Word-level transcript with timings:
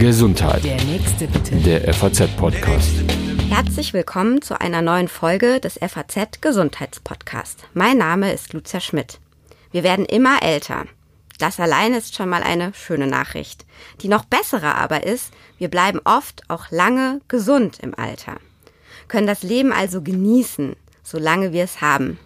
Gesundheit. 0.00 0.64
Der 0.64 0.82
nächste 0.82 1.28
bitte. 1.28 1.54
Der 1.56 1.94
FAZ-Podcast. 1.94 2.90
Herzlich 3.48 3.92
willkommen 3.92 4.42
zu 4.42 4.60
einer 4.60 4.82
neuen 4.82 5.06
Folge 5.06 5.60
des 5.60 5.78
FAZ 5.78 6.40
Gesundheitspodcast. 6.40 7.60
Mein 7.72 7.98
Name 7.98 8.32
ist 8.32 8.54
Lucia 8.54 8.80
Schmidt. 8.80 9.20
Wir 9.70 9.84
werden 9.84 10.04
immer 10.04 10.42
älter. 10.42 10.86
Das 11.38 11.60
allein 11.60 11.94
ist 11.94 12.16
schon 12.16 12.28
mal 12.28 12.42
eine 12.42 12.74
schöne 12.74 13.06
Nachricht. 13.06 13.64
Die 14.00 14.08
noch 14.08 14.24
bessere 14.24 14.74
aber 14.74 15.04
ist, 15.06 15.30
wir 15.58 15.68
bleiben 15.68 16.00
oft 16.02 16.42
auch 16.48 16.72
lange 16.72 17.20
gesund 17.28 17.78
im 17.80 17.96
Alter. 17.96 18.38
Können 19.06 19.28
das 19.28 19.44
Leben 19.44 19.72
also 19.72 20.02
genießen, 20.02 20.74
solange 21.04 21.52
wir 21.52 21.62
es 21.62 21.80
haben. 21.80 22.18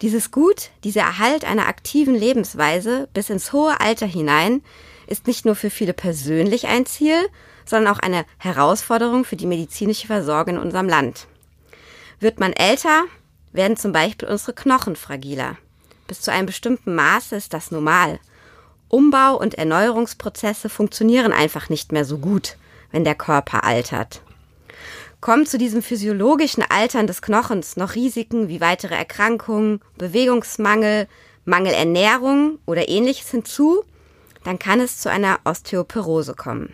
Dieses 0.00 0.30
Gut, 0.30 0.70
dieser 0.84 1.02
Erhalt 1.02 1.44
einer 1.44 1.68
aktiven 1.68 2.14
Lebensweise 2.14 3.08
bis 3.12 3.28
ins 3.28 3.52
hohe 3.52 3.78
Alter 3.78 4.06
hinein, 4.06 4.62
ist 5.06 5.26
nicht 5.26 5.44
nur 5.44 5.54
für 5.54 5.70
viele 5.70 5.92
persönlich 5.92 6.66
ein 6.66 6.86
Ziel, 6.86 7.28
sondern 7.64 7.94
auch 7.94 7.98
eine 7.98 8.24
Herausforderung 8.38 9.24
für 9.24 9.36
die 9.36 9.46
medizinische 9.46 10.06
Versorgung 10.06 10.56
in 10.56 10.60
unserem 10.60 10.88
Land. 10.88 11.26
Wird 12.20 12.40
man 12.40 12.52
älter, 12.52 13.04
werden 13.52 13.76
zum 13.76 13.92
Beispiel 13.92 14.28
unsere 14.28 14.54
Knochen 14.54 14.96
fragiler. 14.96 15.56
Bis 16.06 16.20
zu 16.20 16.30
einem 16.30 16.46
bestimmten 16.46 16.94
Maße 16.94 17.36
ist 17.36 17.52
das 17.52 17.70
normal. 17.70 18.20
Umbau- 18.88 19.36
und 19.36 19.54
Erneuerungsprozesse 19.54 20.68
funktionieren 20.68 21.32
einfach 21.32 21.68
nicht 21.68 21.90
mehr 21.90 22.04
so 22.04 22.18
gut, 22.18 22.56
wenn 22.92 23.04
der 23.04 23.16
Körper 23.16 23.64
altert. 23.64 24.22
Kommen 25.20 25.46
zu 25.46 25.58
diesem 25.58 25.82
physiologischen 25.82 26.62
Altern 26.68 27.08
des 27.08 27.22
Knochens 27.22 27.76
noch 27.76 27.96
Risiken 27.96 28.48
wie 28.48 28.60
weitere 28.60 28.94
Erkrankungen, 28.94 29.80
Bewegungsmangel, 29.98 31.08
Mangelernährung 31.44 32.58
oder 32.66 32.88
ähnliches 32.88 33.30
hinzu, 33.30 33.82
dann 34.46 34.60
kann 34.60 34.78
es 34.78 34.98
zu 34.98 35.10
einer 35.10 35.40
Osteoporose 35.42 36.34
kommen. 36.34 36.72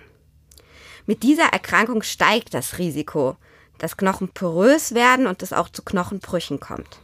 Mit 1.06 1.22
dieser 1.22 1.46
Erkrankung 1.46 2.02
steigt 2.02 2.52
das 2.52 2.76
Risiko, 2.76 3.36
dass 3.79 3.96
Knochen 3.96 4.29
porös 4.29 4.95
werden 4.95 5.26
und 5.26 5.42
es 5.42 5.54
auch 5.54 5.70
zu 5.70 5.82
Knochenbrüchen 5.82 6.60
kommt. 6.60 6.98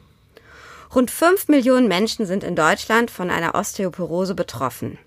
Rund 0.94 1.10
fünf 1.10 1.48
Millionen 1.48 1.88
Menschen 1.88 2.27
sind 2.27 2.44
in 2.44 2.55
Deutschland 2.55 3.10
von 3.10 3.30
einer 3.30 3.55
Osteoporose 3.55 4.34
betroffen. 4.34 4.98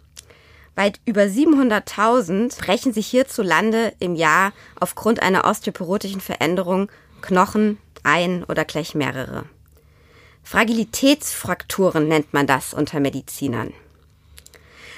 Weit 0.73 0.99
über 1.05 1.23
700.000 1.23 2.57
brechen 2.59 2.91
sich 2.91 3.05
hierzulande 3.05 3.93
im 3.99 4.15
Jahr 4.15 4.53
aufgrund 4.79 5.21
einer 5.21 5.45
osteoporotischen 5.45 6.21
Veränderung 6.21 6.89
Knochen 7.21 7.77
ein 8.01 8.43
oder 8.45 8.65
gleich 8.65 8.95
mehrere. 8.95 9.45
Fragilitätsfrakturen 10.43 12.07
nennt 12.07 12.33
man 12.33 12.47
das 12.47 12.73
unter 12.73 12.99
Medizinern. 12.99 13.73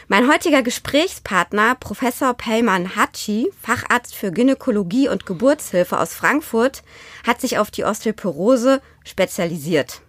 Mein 0.09 0.29
heutiger 0.29 0.63
Gesprächspartner, 0.63 1.75
Professor 1.75 2.33
Pellman 2.33 2.97
Hatschi, 2.97 3.49
Facharzt 3.61 4.13
für 4.13 4.31
Gynäkologie 4.31 5.07
und 5.07 5.25
Geburtshilfe 5.25 5.97
aus 5.97 6.13
Frankfurt, 6.13 6.83
hat 7.25 7.39
sich 7.39 7.57
auf 7.57 7.71
die 7.71 7.85
Osteoporose 7.85 8.81
spezialisiert 9.05 10.01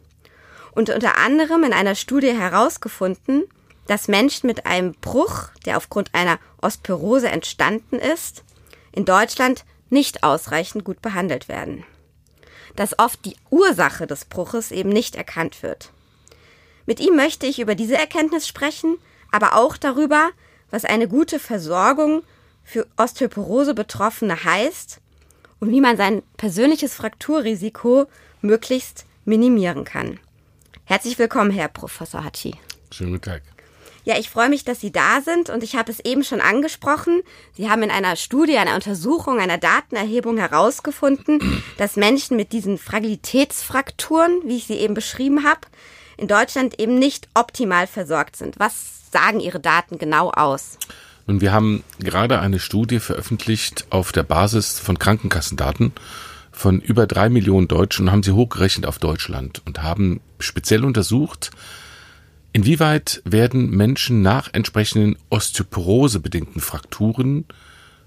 und 0.72 0.90
unter 0.90 1.16
anderem 1.18 1.62
in 1.62 1.72
einer 1.72 1.94
Studie 1.94 2.32
herausgefunden, 2.36 3.44
dass 3.86 4.08
Menschen 4.08 4.48
mit 4.48 4.66
einem 4.66 4.94
Bruch, 4.94 5.50
der 5.64 5.76
aufgrund 5.76 6.12
einer 6.12 6.40
Osteoporose 6.60 7.28
entstanden 7.28 8.00
ist, 8.00 8.42
in 8.90 9.04
Deutschland 9.04 9.64
nicht 9.90 10.24
ausreichend 10.24 10.84
gut 10.84 11.02
behandelt 11.02 11.48
werden. 11.48 11.84
Dass 12.74 12.98
oft 12.98 13.24
die 13.24 13.36
Ursache 13.50 14.08
des 14.08 14.24
Bruches 14.24 14.72
eben 14.72 14.88
nicht 14.88 15.14
erkannt 15.14 15.62
wird. 15.62 15.92
Mit 16.86 16.98
ihm 16.98 17.14
möchte 17.14 17.46
ich 17.46 17.60
über 17.60 17.76
diese 17.76 17.96
Erkenntnis 17.96 18.48
sprechen, 18.48 18.98
aber 19.34 19.56
auch 19.56 19.76
darüber, 19.76 20.30
was 20.70 20.84
eine 20.84 21.08
gute 21.08 21.40
Versorgung 21.40 22.22
für 22.62 22.86
Osteoporose-Betroffene 22.96 24.44
heißt 24.44 25.00
und 25.58 25.70
wie 25.70 25.80
man 25.80 25.96
sein 25.96 26.22
persönliches 26.36 26.94
Frakturrisiko 26.94 28.06
möglichst 28.42 29.06
minimieren 29.24 29.84
kann. 29.84 30.20
Herzlich 30.84 31.18
willkommen, 31.18 31.50
Herr 31.50 31.66
Professor 31.66 32.22
Hatschi. 32.22 32.54
Schönen 32.92 33.10
guten 33.10 33.24
Tag. 33.24 33.42
Ja, 34.04 34.18
ich 34.18 34.30
freue 34.30 34.50
mich, 34.50 34.64
dass 34.64 34.80
Sie 34.80 34.92
da 34.92 35.20
sind 35.20 35.50
und 35.50 35.64
ich 35.64 35.74
habe 35.74 35.90
es 35.90 35.98
eben 35.98 36.22
schon 36.22 36.40
angesprochen. 36.40 37.22
Sie 37.56 37.68
haben 37.68 37.82
in 37.82 37.90
einer 37.90 38.14
Studie, 38.14 38.56
einer 38.56 38.76
Untersuchung, 38.76 39.40
einer 39.40 39.58
Datenerhebung 39.58 40.36
herausgefunden, 40.36 41.64
dass 41.76 41.96
Menschen 41.96 42.36
mit 42.36 42.52
diesen 42.52 42.78
Fragilitätsfrakturen, 42.78 44.42
wie 44.44 44.58
ich 44.58 44.68
sie 44.68 44.76
eben 44.76 44.94
beschrieben 44.94 45.42
habe, 45.42 45.62
in 46.18 46.28
Deutschland 46.28 46.78
eben 46.78 47.00
nicht 47.00 47.28
optimal 47.34 47.88
versorgt 47.88 48.36
sind. 48.36 48.60
Was 48.60 49.03
sagen 49.14 49.40
Ihre 49.40 49.60
Daten 49.60 49.96
genau 49.96 50.30
aus? 50.30 50.78
Nun, 51.26 51.40
wir 51.40 51.52
haben 51.52 51.82
gerade 52.00 52.40
eine 52.40 52.58
Studie 52.58 52.98
veröffentlicht 52.98 53.86
auf 53.88 54.12
der 54.12 54.24
Basis 54.24 54.78
von 54.78 54.98
Krankenkassendaten 54.98 55.92
von 56.52 56.80
über 56.80 57.06
drei 57.06 57.30
Millionen 57.30 57.66
Deutschen 57.66 58.06
und 58.06 58.12
haben 58.12 58.22
sie 58.22 58.32
hochgerechnet 58.32 58.86
auf 58.86 58.98
Deutschland 58.98 59.62
und 59.64 59.82
haben 59.82 60.20
speziell 60.38 60.84
untersucht, 60.84 61.50
Inwieweit 62.54 63.20
werden 63.24 63.70
Menschen 63.70 64.22
nach 64.22 64.48
entsprechenden 64.52 65.16
Osteoporose-bedingten 65.28 66.60
Frakturen 66.60 67.46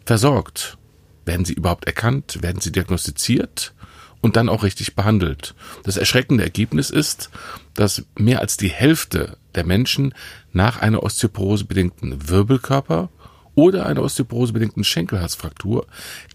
versorgt? 0.06 0.78
Werden 1.26 1.44
sie 1.44 1.52
überhaupt 1.52 1.84
erkannt? 1.84 2.42
Werden 2.42 2.62
sie 2.62 2.72
diagnostiziert? 2.72 3.74
Und 4.22 4.38
dann 4.38 4.48
auch 4.48 4.64
richtig 4.64 4.96
behandelt. 4.96 5.54
Das 5.84 5.98
erschreckende 5.98 6.46
Ergebnis 6.46 6.92
ist, 6.92 7.30
dass 7.74 8.06
mehr 8.18 8.40
als 8.40 8.56
die 8.56 8.70
Hälfte 8.70 9.38
der 9.58 9.66
Menschen 9.66 10.14
nach 10.54 10.80
einer 10.82 11.04
Osteoporose-bedingten 11.04 12.30
Wirbelkörper 12.30 13.10
oder 13.56 13.86
einer 13.86 14.04
Osteoporose-bedingten 14.04 14.84
Schenkelhalsfraktur 14.84 15.88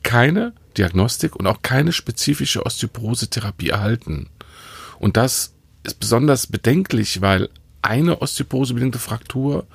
keine 0.03 0.53
Diagnostik 0.77 1.37
und 1.37 1.47
auch 1.47 1.63
keine 1.63 1.93
spezifische 1.93 2.67
Osteoporose-Therapie 2.67 3.71
erhalten. 3.71 4.29
Und 4.99 5.17
das 5.17 5.55
ist 5.85 6.01
besonders 6.01 6.47
bedenklich, 6.47 7.21
weil 7.21 7.49
eine 7.83 8.23
osteoporosebedingte 8.23 8.99
Fraktur 8.99 9.67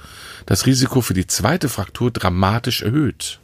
das 0.46 0.66
Risiko 0.66 1.02
für 1.02 1.14
die 1.14 1.28
zweite 1.28 1.68
Fraktur 1.68 2.12
dramatisch 2.12 2.82
erhöht. 2.82 3.40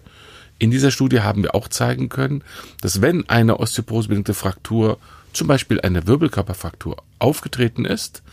In 0.60 0.72
dieser 0.72 0.92
Studie 0.92 1.22
haben 1.22 1.44
wir 1.44 1.56
auch 1.56 1.68
zeigen 1.68 2.08
können, 2.08 2.44
dass 2.82 3.02
wenn 3.02 3.28
eine 3.30 3.60
osteoporosebedingte 3.60 4.34
Fraktur, 4.34 4.98
zum 5.34 5.48
Beispiel 5.48 5.82
eine 5.82 6.08
Wirbelkörperfraktur, 6.08 6.98
aufgetreten 7.20 7.86
ist, 7.86 8.24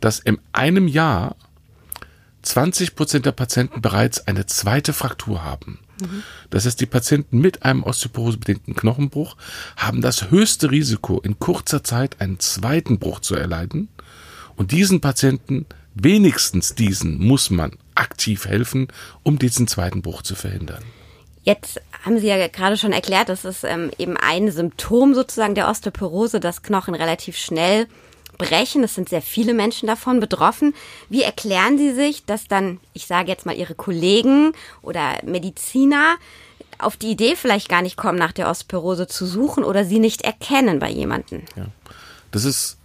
dass 0.00 0.18
in 0.18 0.38
einem 0.52 0.88
Jahr 0.88 1.36
20 2.42 2.96
Prozent 2.96 3.26
der 3.26 3.32
Patienten 3.32 3.82
bereits 3.82 4.26
eine 4.26 4.46
zweite 4.46 4.92
Fraktur 4.92 5.44
haben. 5.44 5.78
Das 6.48 6.64
heißt, 6.64 6.80
die 6.80 6.86
Patienten 6.86 7.38
mit 7.38 7.62
einem 7.62 7.82
osteoporosebedingten 7.82 8.74
Knochenbruch 8.74 9.36
haben 9.76 10.00
das 10.00 10.30
höchste 10.30 10.70
Risiko, 10.70 11.20
in 11.20 11.38
kurzer 11.38 11.84
Zeit 11.84 12.20
einen 12.20 12.38
zweiten 12.40 12.98
Bruch 12.98 13.20
zu 13.20 13.34
erleiden. 13.34 13.88
Und 14.56 14.72
diesen 14.72 15.00
Patienten 15.00 15.66
wenigstens 15.94 16.74
diesen 16.74 17.18
muss 17.18 17.50
man 17.50 17.72
aktiv 17.94 18.46
helfen, 18.46 18.88
um 19.22 19.38
diesen 19.38 19.66
zweiten 19.66 20.02
Bruch 20.02 20.22
zu 20.22 20.34
verhindern. 20.34 20.82
Jetzt 21.42 21.80
haben 22.04 22.18
Sie 22.18 22.26
ja 22.26 22.48
gerade 22.48 22.76
schon 22.76 22.92
erklärt, 22.92 23.28
das 23.28 23.44
ist 23.44 23.64
ähm, 23.64 23.90
eben 23.98 24.16
ein 24.16 24.50
Symptom 24.50 25.14
sozusagen 25.14 25.54
der 25.54 25.68
Osteoporose, 25.68 26.38
dass 26.38 26.62
Knochen 26.62 26.94
relativ 26.94 27.36
schnell 27.36 27.86
brechen. 28.36 28.84
Es 28.84 28.94
sind 28.94 29.08
sehr 29.08 29.22
viele 29.22 29.54
Menschen 29.54 29.86
davon 29.86 30.20
betroffen. 30.20 30.74
Wie 31.08 31.22
erklären 31.22 31.78
Sie 31.78 31.92
sich, 31.92 32.24
dass 32.24 32.48
dann, 32.48 32.80
ich 32.92 33.06
sage 33.06 33.28
jetzt 33.28 33.46
mal, 33.46 33.56
Ihre 33.56 33.74
Kollegen 33.74 34.52
oder 34.82 35.18
Mediziner 35.24 36.16
auf 36.78 36.96
die 36.96 37.10
Idee 37.10 37.36
vielleicht 37.36 37.68
gar 37.68 37.82
nicht 37.82 37.96
kommen, 37.96 38.18
nach 38.18 38.32
der 38.32 38.48
Osteoporose 38.48 39.06
zu 39.06 39.26
suchen 39.26 39.64
oder 39.64 39.84
sie 39.84 39.98
nicht 39.98 40.22
erkennen 40.22 40.78
bei 40.78 40.90
jemandem? 40.90 41.42
Ja. 41.56 41.66
Das 42.30 42.44
ist, 42.44 42.78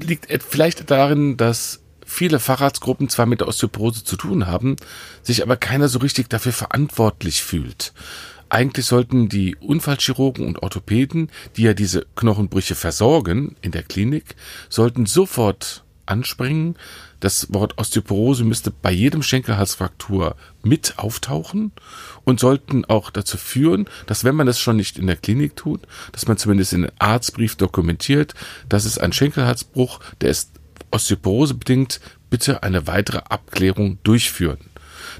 liegt 0.00 0.26
vielleicht 0.42 0.90
darin, 0.90 1.36
dass 1.36 1.80
viele 2.06 2.38
Facharztgruppen 2.38 3.10
zwar 3.10 3.26
mit 3.26 3.40
der 3.40 3.48
Osteoporose 3.48 4.04
zu 4.04 4.16
tun 4.16 4.46
haben, 4.46 4.76
sich 5.22 5.42
aber 5.42 5.56
keiner 5.56 5.88
so 5.88 5.98
richtig 5.98 6.30
dafür 6.30 6.52
verantwortlich 6.52 7.42
fühlt. 7.42 7.92
Eigentlich 8.48 8.86
sollten 8.86 9.28
die 9.28 9.56
Unfallchirurgen 9.56 10.46
und 10.46 10.62
Orthopäden, 10.62 11.30
die 11.56 11.62
ja 11.62 11.74
diese 11.74 12.06
Knochenbrüche 12.14 12.76
versorgen 12.76 13.56
in 13.60 13.72
der 13.72 13.82
Klinik, 13.82 14.36
sollten 14.68 15.04
sofort 15.04 15.84
anspringen. 16.06 16.76
Das 17.18 17.52
Wort 17.52 17.78
Osteoporose 17.78 18.44
müsste 18.44 18.70
bei 18.70 18.92
jedem 18.92 19.22
Schenkelhalsfraktur 19.22 20.36
mit 20.62 20.94
auftauchen 20.98 21.72
und 22.24 22.38
sollten 22.38 22.84
auch 22.84 23.10
dazu 23.10 23.36
führen, 23.36 23.86
dass 24.06 24.22
wenn 24.22 24.36
man 24.36 24.46
das 24.46 24.60
schon 24.60 24.76
nicht 24.76 24.96
in 24.96 25.08
der 25.08 25.16
Klinik 25.16 25.56
tut, 25.56 25.80
dass 26.12 26.28
man 26.28 26.36
zumindest 26.36 26.72
in 26.72 26.84
einem 26.84 26.94
Arztbrief 27.00 27.56
dokumentiert, 27.56 28.34
dass 28.68 28.84
es 28.84 28.96
ein 28.96 29.12
Schenkelhalsbruch, 29.12 29.98
der 30.20 30.30
ist 30.30 30.52
Osteoporose 30.96 31.52
bedingt 31.52 32.00
bitte 32.30 32.62
eine 32.62 32.86
weitere 32.86 33.18
Abklärung 33.18 33.98
durchführen. 34.02 34.70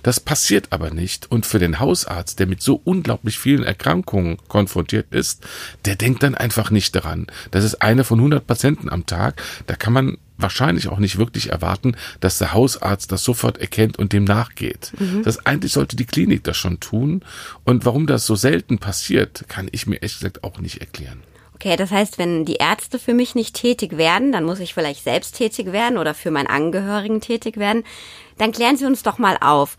Das 0.03 0.21
passiert 0.21 0.69
aber 0.71 0.91
nicht 0.91 1.31
und 1.31 1.45
für 1.45 1.59
den 1.59 1.81
Hausarzt, 1.81 2.39
der 2.39 2.47
mit 2.47 2.63
so 2.63 2.81
unglaublich 2.83 3.39
vielen 3.39 3.63
Erkrankungen 3.63 4.39
konfrontiert 4.49 5.07
ist, 5.11 5.47
der 5.85 5.97
denkt 5.97 6.23
dann 6.23 6.35
einfach 6.35 6.71
nicht 6.71 6.97
daran. 6.97 7.27
Das 7.51 7.63
ist 7.63 7.83
eine 7.83 8.05
von 8.05 8.19
100 8.19 8.47
Patienten 8.47 8.89
am 8.89 9.05
Tag, 9.05 9.43
da 9.67 9.77
kann 9.77 9.93
man 9.93 10.17
wahrscheinlich 10.39 10.89
auch 10.89 10.99
nicht 10.99 11.19
wirklich 11.19 11.51
erwarten, 11.51 11.95
dass 12.21 12.39
der 12.39 12.55
Hausarzt 12.55 13.13
das 13.13 13.23
sofort 13.23 13.59
erkennt 13.59 13.99
und 13.99 14.15
dem 14.15 14.25
nachgeht. 14.25 14.93
Mhm. 14.99 15.25
Das 15.25 15.45
eigentlich 15.45 15.73
sollte 15.73 15.97
die 15.97 16.07
Klinik 16.07 16.43
das 16.45 16.57
schon 16.57 16.81
tun. 16.81 17.23
Und 17.65 17.85
warum 17.85 18.07
das 18.07 18.27
so 18.27 18.35
selten 18.35 18.79
passiert, 18.79 19.45
kann 19.49 19.69
ich 19.73 19.87
mir 19.87 19.97
ehrlich 19.97 20.15
gesagt 20.19 20.45
auch 20.45 20.59
nicht 20.59 20.81
erklären. 20.81 21.23
Okay, 21.57 21.77
das 21.77 21.91
heißt, 21.91 22.19
wenn 22.19 22.45
die 22.45 22.57
Ärzte 22.57 22.99
für 22.99 23.15
mich 23.15 23.35
nicht 23.35 23.57
tätig 23.57 23.97
werden, 23.97 24.31
dann 24.31 24.45
muss 24.45 24.61
ich 24.61 24.75
vielleicht 24.75 25.03
selbst 25.03 25.37
tätig 25.37 25.73
werden 25.73 25.97
oder 25.97 26.13
für 26.13 26.31
meinen 26.31 26.49
Angehörigen 26.49 27.23
tätig 27.23 27.57
werden. 27.57 27.83
Dann 28.37 28.53
klären 28.53 28.77
Sie 28.77 28.85
uns 28.85 29.03
doch 29.03 29.17
mal 29.17 29.39
auf. 29.41 29.79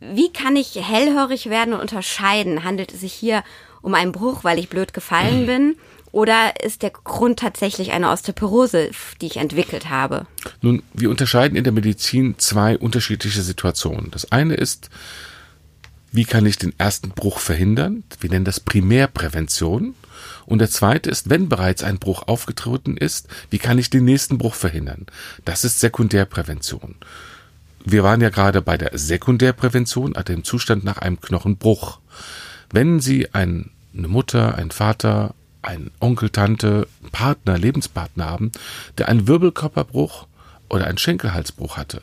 Wie 0.00 0.32
kann 0.32 0.56
ich 0.56 0.74
hellhörig 0.74 1.48
werden 1.48 1.72
und 1.72 1.80
unterscheiden? 1.80 2.64
Handelt 2.64 2.92
es 2.92 3.02
sich 3.02 3.12
hier 3.12 3.44
um 3.80 3.94
einen 3.94 4.10
Bruch, 4.10 4.42
weil 4.42 4.58
ich 4.58 4.68
blöd 4.68 4.92
gefallen 4.92 5.46
bin? 5.46 5.76
Oder 6.10 6.60
ist 6.64 6.82
der 6.82 6.90
Grund 6.90 7.38
tatsächlich 7.38 7.92
eine 7.92 8.10
Osteoporose, 8.10 8.90
die 9.20 9.26
ich 9.26 9.36
entwickelt 9.36 9.90
habe? 9.90 10.26
Nun, 10.62 10.82
wir 10.94 11.10
unterscheiden 11.10 11.56
in 11.56 11.62
der 11.62 11.72
Medizin 11.72 12.34
zwei 12.38 12.76
unterschiedliche 12.76 13.42
Situationen. 13.42 14.10
Das 14.10 14.32
eine 14.32 14.54
ist, 14.54 14.90
wie 16.10 16.24
kann 16.24 16.44
ich 16.44 16.58
den 16.58 16.72
ersten 16.76 17.10
Bruch 17.10 17.38
verhindern? 17.38 18.02
Wir 18.18 18.30
nennen 18.30 18.44
das 18.44 18.58
Primärprävention. 18.58 19.94
Und 20.46 20.58
der 20.58 20.70
zweite 20.70 21.10
ist, 21.10 21.30
wenn 21.30 21.48
bereits 21.48 21.82
ein 21.82 21.98
Bruch 21.98 22.26
aufgetreten 22.26 22.96
ist, 22.96 23.28
wie 23.50 23.58
kann 23.58 23.78
ich 23.78 23.90
den 23.90 24.04
nächsten 24.04 24.38
Bruch 24.38 24.54
verhindern? 24.54 25.06
Das 25.44 25.64
ist 25.64 25.80
Sekundärprävention. 25.80 26.96
Wir 27.84 28.02
waren 28.02 28.20
ja 28.20 28.30
gerade 28.30 28.62
bei 28.62 28.78
der 28.78 28.96
Sekundärprävention, 28.96 30.16
also 30.16 30.32
dem 30.32 30.44
Zustand 30.44 30.84
nach 30.84 30.98
einem 30.98 31.20
Knochenbruch. 31.20 32.00
Wenn 32.70 33.00
Sie 33.00 33.34
ein, 33.34 33.70
eine 33.96 34.08
Mutter, 34.08 34.54
ein 34.54 34.70
Vater, 34.70 35.34
ein 35.60 35.90
Onkel, 36.00 36.30
Tante, 36.30 36.88
Partner, 37.12 37.58
Lebenspartner 37.58 38.26
haben, 38.26 38.52
der 38.98 39.08
einen 39.08 39.26
Wirbelkörperbruch 39.26 40.26
oder 40.68 40.86
einen 40.86 40.98
Schenkelhalsbruch 40.98 41.76
hatte, 41.76 42.02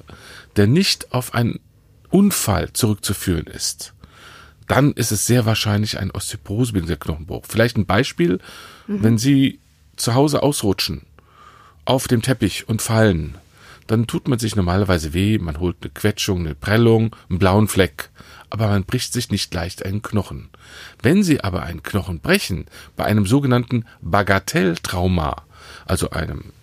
der 0.55 0.67
nicht 0.67 1.13
auf 1.13 1.33
einen 1.33 1.59
Unfall 2.09 2.73
zurückzuführen 2.73 3.47
ist, 3.47 3.93
dann 4.71 4.93
ist 4.93 5.11
es 5.11 5.27
sehr 5.27 5.45
wahrscheinlich 5.45 5.99
ein 5.99 6.11
osteoporosebedingter 6.11 6.95
Knochenbruch. 6.95 7.43
Vielleicht 7.45 7.75
ein 7.75 7.85
Beispiel, 7.85 8.39
mhm. 8.87 9.03
wenn 9.03 9.17
Sie 9.17 9.59
zu 9.97 10.15
Hause 10.15 10.43
ausrutschen, 10.43 11.01
auf 11.83 12.07
dem 12.07 12.21
Teppich 12.21 12.69
und 12.69 12.81
fallen, 12.81 13.35
dann 13.87 14.07
tut 14.07 14.29
man 14.29 14.39
sich 14.39 14.55
normalerweise 14.55 15.13
weh, 15.13 15.37
man 15.39 15.59
holt 15.59 15.75
eine 15.81 15.91
Quetschung, 15.91 16.39
eine 16.39 16.55
Prellung, 16.55 17.13
einen 17.29 17.37
blauen 17.37 17.67
Fleck, 17.67 18.11
aber 18.49 18.69
man 18.69 18.85
bricht 18.85 19.11
sich 19.11 19.29
nicht 19.29 19.53
leicht 19.53 19.85
einen 19.85 20.01
Knochen. 20.01 20.47
Wenn 21.01 21.21
Sie 21.21 21.43
aber 21.43 21.63
einen 21.63 21.83
Knochen 21.83 22.21
brechen, 22.21 22.65
bei 22.95 23.03
einem 23.03 23.25
sogenannten 23.25 23.83
Bagatelltrauma, 23.99 25.43
also 25.85 26.11
einem, 26.11 26.53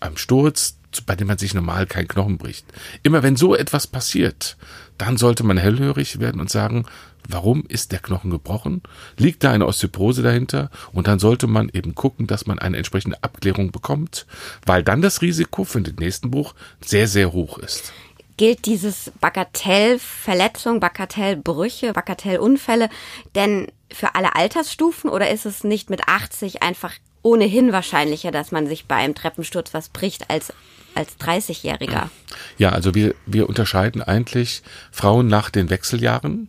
einem 0.00 0.16
Sturz, 0.16 0.76
bei 1.06 1.14
dem 1.14 1.28
man 1.28 1.38
sich 1.38 1.54
normal 1.54 1.86
keinen 1.86 2.08
Knochen 2.08 2.36
bricht, 2.36 2.66
immer 3.04 3.22
wenn 3.22 3.36
so 3.36 3.54
etwas 3.54 3.86
passiert, 3.86 4.56
dann 4.98 5.16
sollte 5.16 5.44
man 5.44 5.56
hellhörig 5.56 6.18
werden 6.18 6.40
und 6.40 6.50
sagen, 6.50 6.86
Warum 7.28 7.64
ist 7.66 7.92
der 7.92 8.00
Knochen 8.00 8.30
gebrochen? 8.30 8.82
Liegt 9.16 9.44
da 9.44 9.52
eine 9.52 9.66
Osteoporose 9.66 10.22
dahinter? 10.22 10.70
Und 10.92 11.08
dann 11.08 11.18
sollte 11.18 11.46
man 11.46 11.70
eben 11.72 11.94
gucken, 11.94 12.26
dass 12.26 12.46
man 12.46 12.58
eine 12.58 12.76
entsprechende 12.76 13.22
Abklärung 13.22 13.72
bekommt, 13.72 14.26
weil 14.66 14.82
dann 14.82 15.02
das 15.02 15.22
Risiko 15.22 15.64
für 15.64 15.80
den 15.80 15.96
nächsten 15.96 16.30
Bruch 16.30 16.54
sehr, 16.84 17.08
sehr 17.08 17.32
hoch 17.32 17.58
ist. 17.58 17.92
Gilt 18.36 18.66
dieses 18.66 19.12
Bagatellverletzung, 19.20 20.80
Bagatellbrüche, 20.80 21.92
Bagatellunfälle 21.92 22.88
denn 23.34 23.68
für 23.92 24.16
alle 24.16 24.34
Altersstufen 24.34 25.08
oder 25.08 25.30
ist 25.30 25.46
es 25.46 25.62
nicht 25.62 25.88
mit 25.88 26.08
80 26.08 26.62
einfach 26.62 26.92
ohnehin 27.22 27.72
wahrscheinlicher, 27.72 28.32
dass 28.32 28.50
man 28.50 28.66
sich 28.66 28.86
bei 28.86 28.96
einem 28.96 29.14
Treppensturz 29.14 29.72
was 29.72 29.88
bricht 29.88 30.30
als 30.30 30.52
als 30.94 31.18
30-Jähriger? 31.18 32.08
Ja, 32.56 32.70
also 32.70 32.94
wir, 32.94 33.14
wir 33.26 33.48
unterscheiden 33.48 34.00
eigentlich 34.00 34.62
Frauen 34.92 35.26
nach 35.26 35.50
den 35.50 35.70
Wechseljahren 35.70 36.48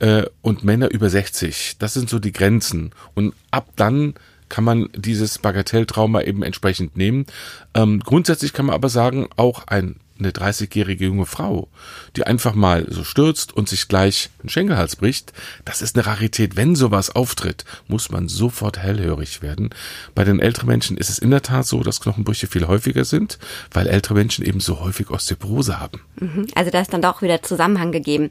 äh, 0.00 0.24
und 0.42 0.64
Männer 0.64 0.90
über 0.90 1.08
60. 1.08 1.76
Das 1.78 1.94
sind 1.94 2.10
so 2.10 2.18
die 2.18 2.32
Grenzen. 2.32 2.90
Und 3.14 3.34
ab 3.50 3.68
dann 3.76 4.14
kann 4.48 4.64
man 4.64 4.88
dieses 4.96 5.38
Bagatelltrauma 5.38 6.22
eben 6.22 6.42
entsprechend 6.42 6.96
nehmen. 6.96 7.26
Ähm, 7.74 8.00
grundsätzlich 8.00 8.52
kann 8.52 8.66
man 8.66 8.74
aber 8.74 8.88
sagen, 8.88 9.28
auch 9.36 9.66
ein 9.68 9.96
eine 10.20 10.30
30-jährige 10.32 11.06
junge 11.06 11.26
Frau, 11.26 11.68
die 12.16 12.26
einfach 12.26 12.54
mal 12.54 12.86
so 12.88 13.04
stürzt 13.04 13.56
und 13.56 13.68
sich 13.68 13.88
gleich 13.88 14.30
einen 14.40 14.48
Schenkelhals 14.48 14.96
bricht, 14.96 15.32
das 15.64 15.82
ist 15.82 15.96
eine 15.96 16.06
Rarität. 16.06 16.56
Wenn 16.56 16.76
sowas 16.76 17.10
auftritt, 17.10 17.64
muss 17.88 18.10
man 18.10 18.28
sofort 18.28 18.78
hellhörig 18.78 19.42
werden. 19.42 19.70
Bei 20.14 20.24
den 20.24 20.40
älteren 20.40 20.68
Menschen 20.68 20.96
ist 20.96 21.10
es 21.10 21.18
in 21.18 21.30
der 21.30 21.42
Tat 21.42 21.66
so, 21.66 21.82
dass 21.82 22.00
Knochenbrüche 22.00 22.46
viel 22.46 22.66
häufiger 22.66 23.04
sind, 23.04 23.38
weil 23.72 23.86
ältere 23.86 24.14
Menschen 24.14 24.44
eben 24.44 24.60
so 24.60 24.80
häufig 24.80 25.10
Osteoporose 25.10 25.80
haben. 25.80 26.00
Mhm. 26.16 26.46
Also 26.54 26.70
da 26.70 26.80
ist 26.80 26.92
dann 26.92 27.02
doch 27.02 27.22
wieder 27.22 27.42
Zusammenhang 27.42 27.92
gegeben 27.92 28.30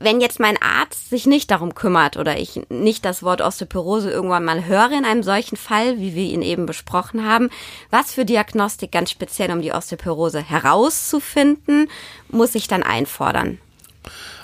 wenn 0.00 0.20
jetzt 0.20 0.40
mein 0.40 0.60
Arzt 0.60 1.10
sich 1.10 1.26
nicht 1.26 1.50
darum 1.50 1.74
kümmert 1.74 2.16
oder 2.16 2.38
ich 2.38 2.62
nicht 2.70 3.04
das 3.04 3.22
Wort 3.22 3.42
Osteoporose 3.42 4.10
irgendwann 4.10 4.44
mal 4.44 4.64
höre 4.64 4.92
in 4.92 5.04
einem 5.04 5.22
solchen 5.22 5.56
Fall, 5.56 5.98
wie 5.98 6.14
wir 6.14 6.24
ihn 6.24 6.42
eben 6.42 6.66
besprochen 6.66 7.24
haben, 7.24 7.50
was 7.90 8.12
für 8.12 8.24
Diagnostik 8.24 8.90
ganz 8.90 9.10
speziell, 9.10 9.52
um 9.52 9.60
die 9.60 9.72
Osteoporose 9.72 10.40
herauszufinden, 10.42 11.88
muss 12.28 12.54
ich 12.54 12.66
dann 12.66 12.82
einfordern? 12.82 13.58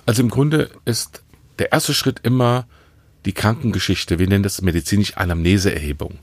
Also 0.04 0.22
im 0.22 0.28
Grunde 0.28 0.70
ist 0.84 1.22
der 1.58 1.72
erste 1.72 1.94
Schritt 1.94 2.20
immer 2.22 2.66
die 3.26 3.32
Krankengeschichte. 3.32 4.18
Wir 4.18 4.28
nennen 4.28 4.42
das 4.42 4.62
medizinisch 4.62 5.16
Anamneseerhebung. 5.16 6.18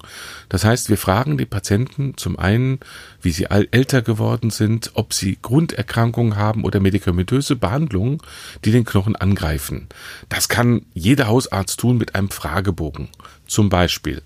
Das 0.49 0.63
heißt, 0.63 0.89
wir 0.89 0.97
fragen 0.97 1.37
die 1.37 1.45
Patienten 1.45 2.13
zum 2.17 2.39
einen, 2.39 2.79
wie 3.21 3.31
sie 3.31 3.45
älter 3.45 4.01
geworden 4.01 4.49
sind, 4.49 4.91
ob 4.95 5.13
sie 5.13 5.37
Grunderkrankungen 5.41 6.37
haben 6.37 6.63
oder 6.63 6.79
medikamentöse 6.79 7.55
Behandlungen, 7.55 8.19
die 8.65 8.71
den 8.71 8.85
Knochen 8.85 9.15
angreifen. 9.15 9.87
Das 10.29 10.49
kann 10.49 10.85
jeder 10.93 11.27
Hausarzt 11.27 11.79
tun 11.79 11.97
mit 11.97 12.15
einem 12.15 12.29
Fragebogen. 12.29 13.09
Zum 13.45 13.69
Beispiel. 13.69 14.21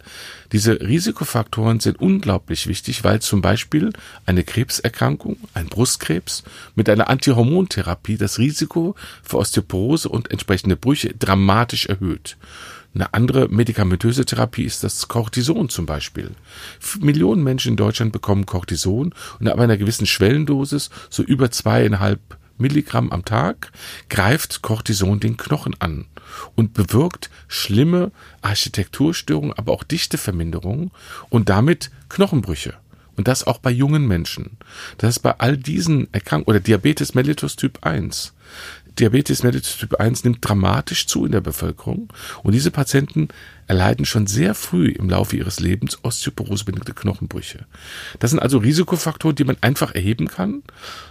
Diese 0.52 0.80
Risikofaktoren 0.80 1.80
sind 1.80 2.00
unglaublich 2.00 2.68
wichtig, 2.68 3.04
weil 3.04 3.20
zum 3.22 3.42
Beispiel 3.42 3.92
eine 4.26 4.44
Krebserkrankung, 4.44 5.38
ein 5.54 5.68
Brustkrebs, 5.68 6.44
mit 6.76 6.88
einer 6.90 7.10
Antihormontherapie 7.10 8.18
das 8.18 8.38
Risiko 8.38 8.96
für 9.24 9.38
Osteoporose 9.38 10.08
und 10.08 10.32
entsprechende 10.32 10.78
Brüche 10.78 11.14
dramatisch 11.18 11.88
erhöht. 11.88 12.38
Eine 12.94 13.14
andere 13.14 13.48
medikamentöse 13.50 14.26
Therapie 14.26 14.64
ist 14.64 14.84
das 14.84 15.08
Cortison 15.08 15.70
zum 15.70 15.86
Beispiel. 15.86 16.32
Millionen 17.00 17.44
Menschen 17.44 17.72
in 17.72 17.78
Deutschland 17.78 18.12
bekommen 18.12 18.46
Cortison 18.46 19.14
und 19.40 19.48
ab 19.48 19.60
einer 19.60 19.78
gewissen 19.78 20.08
Schwellendosis, 20.08 20.90
so 21.10 21.22
über 21.22 21.52
zweieinhalb 21.52 22.20
Milligramm 22.58 23.12
am 23.12 23.26
Tag, 23.26 23.72
greift 24.10 24.62
Cortison 24.62 25.20
den 25.20 25.38
Knochen 25.38 25.76
an 25.80 26.06
und 26.56 26.74
bewirkt 26.74 27.30
schlimme 27.48 28.12
Architekturstörungen, 28.42 29.54
aber 29.54 29.74
auch 29.74 29.84
Dichteverminderungen 29.84 30.92
und 31.30 31.50
damit 31.50 31.92
Knochenbrüche. 32.10 32.74
Und 33.16 33.28
das 33.28 33.46
auch 33.48 33.58
bei 33.58 33.72
jungen 33.72 34.08
Menschen. 34.08 34.58
Das 35.00 35.16
ist 35.16 35.20
bei 35.20 35.40
all 35.40 35.58
diesen 35.58 36.14
Erkrankungen 36.14 36.56
oder 36.56 36.60
Diabetes 36.60 37.16
mellitus 37.16 37.56
Typ 37.56 37.80
1 37.84 38.34
Diabetes 39.00 39.44
mellitus 39.44 39.78
Typ 39.78 39.96
1 39.96 40.24
nimmt 40.24 40.40
dramatisch 40.42 41.08
zu 41.08 41.26
in 41.26 41.32
der 41.32 41.42
Bevölkerung 41.42 42.12
und 42.44 42.54
diese 42.54 42.72
Patienten 42.72 43.30
erleiden 43.68 44.06
schon 44.06 44.28
sehr 44.28 44.56
früh 44.56 44.88
im 44.88 45.10
Laufe 45.10 45.36
ihres 45.36 45.60
Lebens 45.60 46.00
osteoporosebedingte 46.04 46.94
Knochenbrüche. 46.94 47.66
Das 48.20 48.32
sind 48.32 48.40
also 48.40 48.60
Risikofaktoren, 48.60 49.36
die 49.36 49.44
man 49.44 49.58
einfach 49.62 49.94
erheben 49.94 50.28
kann. 50.28 50.64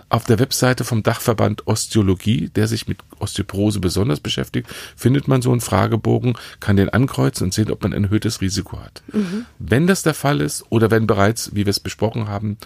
Auf 0.08 0.24
der 0.24 0.38
Webseite 0.38 0.84
vom 0.84 1.02
Dachverband 1.02 1.66
Osteologie, 1.66 2.48
der 2.48 2.66
sich 2.66 2.88
mit 2.88 2.98
Osteoporose 3.18 3.80
besonders 3.80 4.20
beschäftigt, 4.20 4.68
findet 4.96 5.28
man 5.28 5.42
so 5.42 5.52
einen 5.52 5.60
Fragebogen, 5.60 6.38
kann 6.60 6.76
den 6.76 6.88
ankreuzen 6.88 7.46
und 7.46 7.54
sehen, 7.54 7.70
ob 7.70 7.82
man 7.82 7.92
ein 7.92 8.04
erhöhtes 8.04 8.40
Risiko 8.40 8.80
hat. 8.80 9.02
Mhm. 9.12 9.44
Wenn 9.58 9.86
das 9.86 10.02
der 10.02 10.14
Fall 10.14 10.40
ist 10.40 10.64
oder 10.70 10.90
wenn 10.90 11.06
bereits, 11.06 11.54
wie 11.54 11.66
wir 11.66 11.70
es 11.70 11.80
besprochen 11.80 12.28
haben, 12.28 12.56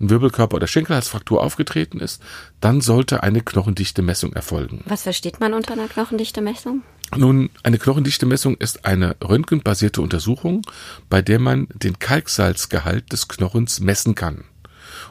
ein 0.00 0.10
Wirbelkörper- 0.10 0.56
oder 0.56 0.66
Schenkelhalsfraktur 0.66 1.42
aufgetreten 1.42 2.00
ist, 2.00 2.22
dann 2.60 2.80
sollte 2.80 3.22
eine 3.22 3.40
Knochendichte-Messung 3.40 4.32
erfolgen. 4.32 4.82
Was 4.86 5.02
versteht 5.02 5.40
man 5.40 5.54
unter 5.54 5.72
einer 5.72 5.88
Knochendichte-Messung? 5.88 6.82
Nun, 7.16 7.50
eine 7.62 7.78
Knochendichte-Messung 7.78 8.56
ist 8.56 8.84
eine 8.84 9.16
röntgenbasierte 9.22 10.00
Untersuchung, 10.00 10.62
bei 11.08 11.22
der 11.22 11.38
man 11.38 11.68
den 11.74 11.98
Kalksalzgehalt 11.98 13.12
des 13.12 13.28
Knochens 13.28 13.80
messen 13.80 14.14
kann. 14.14 14.44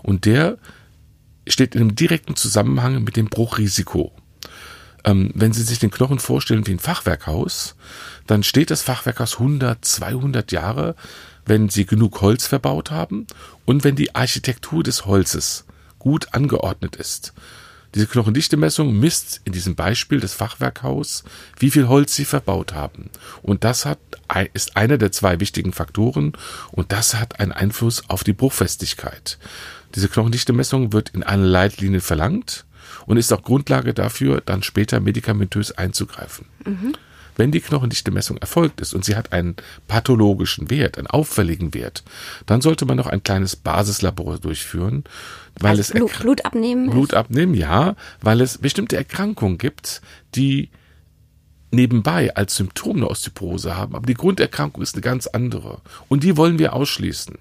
Und 0.01 0.25
der 0.25 0.57
steht 1.47 1.75
in 1.75 1.81
einem 1.81 1.95
direkten 1.95 2.35
Zusammenhang 2.35 3.03
mit 3.03 3.15
dem 3.15 3.27
Bruchrisiko. 3.27 4.11
Ähm, 5.05 5.31
wenn 5.33 5.53
Sie 5.53 5.63
sich 5.63 5.79
den 5.79 5.91
Knochen 5.91 6.19
vorstellen 6.19 6.65
wie 6.67 6.71
ein 6.71 6.79
Fachwerkhaus, 6.79 7.75
dann 8.27 8.43
steht 8.43 8.71
das 8.71 8.81
Fachwerkhaus 8.81 9.33
100, 9.33 9.83
200 9.83 10.51
Jahre 10.51 10.95
wenn 11.45 11.69
sie 11.69 11.85
genug 11.85 12.21
Holz 12.21 12.47
verbaut 12.47 12.91
haben 12.91 13.27
und 13.65 13.83
wenn 13.83 13.95
die 13.95 14.15
Architektur 14.15 14.83
des 14.83 15.05
Holzes 15.05 15.65
gut 15.99 16.33
angeordnet 16.33 16.95
ist. 16.95 17.33
Diese 17.95 18.07
Knochendichte-Messung 18.07 18.97
misst 18.99 19.41
in 19.45 19.53
diesem 19.53 19.75
Beispiel 19.75 20.19
des 20.19 20.33
Fachwerkhaus, 20.33 21.23
wie 21.59 21.69
viel 21.69 21.87
Holz 21.87 22.15
sie 22.15 22.25
verbaut 22.25 22.73
haben. 22.73 23.11
Und 23.43 23.63
das 23.63 23.85
hat, 23.85 23.99
ist 24.53 24.75
einer 24.75 24.97
der 24.97 25.11
zwei 25.11 25.39
wichtigen 25.39 25.73
Faktoren 25.73 26.33
und 26.71 26.91
das 26.91 27.13
hat 27.13 27.39
einen 27.39 27.51
Einfluss 27.51 28.09
auf 28.09 28.23
die 28.23 28.33
Bruchfestigkeit. 28.33 29.37
Diese 29.93 30.09
Knochendichte-Messung 30.09 30.91
wird 30.91 31.09
in 31.09 31.21
einer 31.21 31.45
Leitlinie 31.45 32.01
verlangt 32.01 32.65
und 33.05 33.17
ist 33.17 33.31
auch 33.31 33.43
Grundlage 33.43 33.93
dafür, 33.93 34.41
dann 34.41 34.63
später 34.63 34.99
medikamentös 34.99 35.71
einzugreifen. 35.71 36.47
Mhm. 36.65 36.93
Wenn 37.35 37.51
die 37.51 37.61
Knochendichte-Messung 37.61 38.37
erfolgt 38.37 38.81
ist 38.81 38.93
und 38.93 39.05
sie 39.05 39.15
hat 39.15 39.33
einen 39.33 39.55
pathologischen 39.87 40.69
Wert, 40.69 40.97
einen 40.97 41.07
auffälligen 41.07 41.73
Wert, 41.73 42.03
dann 42.45 42.61
sollte 42.61 42.85
man 42.85 42.97
noch 42.97 43.07
ein 43.07 43.23
kleines 43.23 43.55
Basislabor 43.55 44.39
durchführen, 44.39 45.03
weil 45.59 45.71
also 45.71 45.81
es 45.81 45.91
Blut, 45.91 46.19
Blut 46.19 46.45
abnehmen. 46.45 46.89
Blut 46.89 47.13
abnehmen, 47.13 47.53
ja, 47.53 47.95
weil 48.21 48.41
es 48.41 48.57
bestimmte 48.57 48.97
Erkrankungen 48.97 49.57
gibt, 49.57 50.01
die 50.35 50.69
nebenbei 51.73 52.35
als 52.35 52.55
Symptom 52.55 52.97
eine 52.97 53.09
Osteoporose 53.09 53.75
haben, 53.75 53.95
aber 53.95 54.05
die 54.05 54.13
Grunderkrankung 54.13 54.81
ist 54.81 54.95
eine 54.95 55.01
ganz 55.01 55.27
andere 55.27 55.81
und 56.07 56.23
die 56.23 56.37
wollen 56.37 56.59
wir 56.59 56.73
ausschließen. 56.73 57.37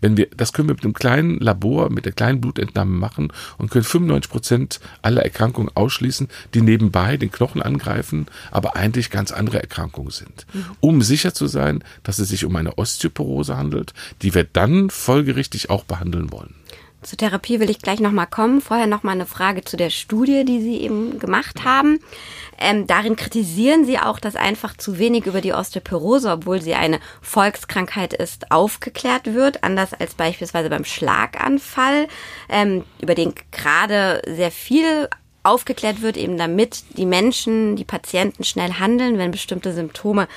Wenn 0.00 0.16
wir, 0.16 0.28
das 0.36 0.52
können 0.52 0.68
wir 0.68 0.74
mit 0.74 0.84
einem 0.84 0.94
kleinen 0.94 1.38
Labor, 1.38 1.90
mit 1.90 2.04
der 2.04 2.12
kleinen 2.12 2.40
Blutentnahme 2.40 2.96
machen 2.96 3.32
und 3.58 3.70
können 3.70 3.84
95 3.84 4.30
Prozent 4.30 4.80
aller 5.02 5.22
Erkrankungen 5.22 5.70
ausschließen, 5.74 6.28
die 6.54 6.62
nebenbei 6.62 7.16
den 7.16 7.30
Knochen 7.30 7.62
angreifen, 7.62 8.26
aber 8.50 8.76
eigentlich 8.76 9.10
ganz 9.10 9.30
andere 9.30 9.60
Erkrankungen 9.60 10.10
sind. 10.10 10.46
Mhm. 10.52 10.64
Um 10.80 11.02
sicher 11.02 11.34
zu 11.34 11.46
sein, 11.46 11.84
dass 12.02 12.18
es 12.18 12.30
sich 12.30 12.44
um 12.44 12.56
eine 12.56 12.78
Osteoporose 12.78 13.56
handelt, 13.56 13.92
die 14.22 14.34
wir 14.34 14.44
dann 14.44 14.90
folgerichtig 14.90 15.70
auch 15.70 15.84
behandeln 15.84 16.32
wollen. 16.32 16.54
Zur 17.02 17.16
Therapie 17.16 17.60
will 17.60 17.70
ich 17.70 17.80
gleich 17.80 17.98
nochmal 17.98 18.26
kommen. 18.26 18.60
Vorher 18.60 18.86
nochmal 18.86 19.14
eine 19.14 19.24
Frage 19.24 19.64
zu 19.64 19.76
der 19.78 19.88
Studie, 19.88 20.44
die 20.44 20.60
Sie 20.60 20.80
eben 20.82 21.18
gemacht 21.18 21.64
haben. 21.64 21.98
Ähm, 22.58 22.86
darin 22.86 23.16
kritisieren 23.16 23.86
Sie 23.86 23.98
auch, 23.98 24.20
dass 24.20 24.36
einfach 24.36 24.76
zu 24.76 24.98
wenig 24.98 25.24
über 25.24 25.40
die 25.40 25.54
Osteoporose, 25.54 26.30
obwohl 26.30 26.60
sie 26.60 26.74
eine 26.74 27.00
Volkskrankheit 27.22 28.12
ist, 28.12 28.50
aufgeklärt 28.50 29.32
wird. 29.32 29.64
Anders 29.64 29.94
als 29.94 30.14
beispielsweise 30.14 30.68
beim 30.68 30.84
Schlaganfall, 30.84 32.06
ähm, 32.50 32.84
über 33.00 33.14
den 33.14 33.32
gerade 33.50 34.20
sehr 34.26 34.50
viel 34.50 35.08
aufgeklärt 35.42 36.02
wird, 36.02 36.18
eben 36.18 36.36
damit 36.36 36.84
die 36.98 37.06
Menschen, 37.06 37.76
die 37.76 37.84
Patienten 37.84 38.44
schnell 38.44 38.74
handeln, 38.74 39.16
wenn 39.16 39.30
bestimmte 39.30 39.72
Symptome 39.72 40.28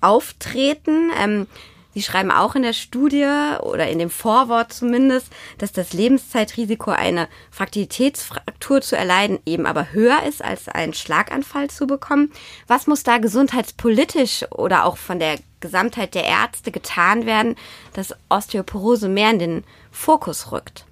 auftreten. 0.00 1.10
Ähm, 1.18 1.48
Sie 1.96 2.02
schreiben 2.02 2.30
auch 2.30 2.54
in 2.54 2.62
der 2.62 2.74
Studie 2.74 3.24
oder 3.62 3.88
in 3.88 3.98
dem 3.98 4.10
Vorwort 4.10 4.70
zumindest, 4.70 5.28
dass 5.56 5.72
das 5.72 5.94
Lebenszeitrisiko, 5.94 6.90
eine 6.90 7.26
Fraktilitätsfraktur 7.50 8.82
zu 8.82 8.98
erleiden, 8.98 9.38
eben 9.46 9.64
aber 9.64 9.94
höher 9.94 10.22
ist, 10.28 10.44
als 10.44 10.68
einen 10.68 10.92
Schlaganfall 10.92 11.70
zu 11.70 11.86
bekommen. 11.86 12.30
Was 12.66 12.86
muss 12.86 13.02
da 13.02 13.16
gesundheitspolitisch 13.16 14.44
oder 14.50 14.84
auch 14.84 14.98
von 14.98 15.18
der 15.20 15.38
Gesamtheit 15.60 16.14
der 16.14 16.24
Ärzte 16.24 16.70
getan 16.70 17.24
werden, 17.24 17.56
dass 17.94 18.14
Osteoporose 18.28 19.08
mehr 19.08 19.30
in 19.30 19.38
den 19.38 19.64
Fokus 19.90 20.52
rückt? 20.52 20.84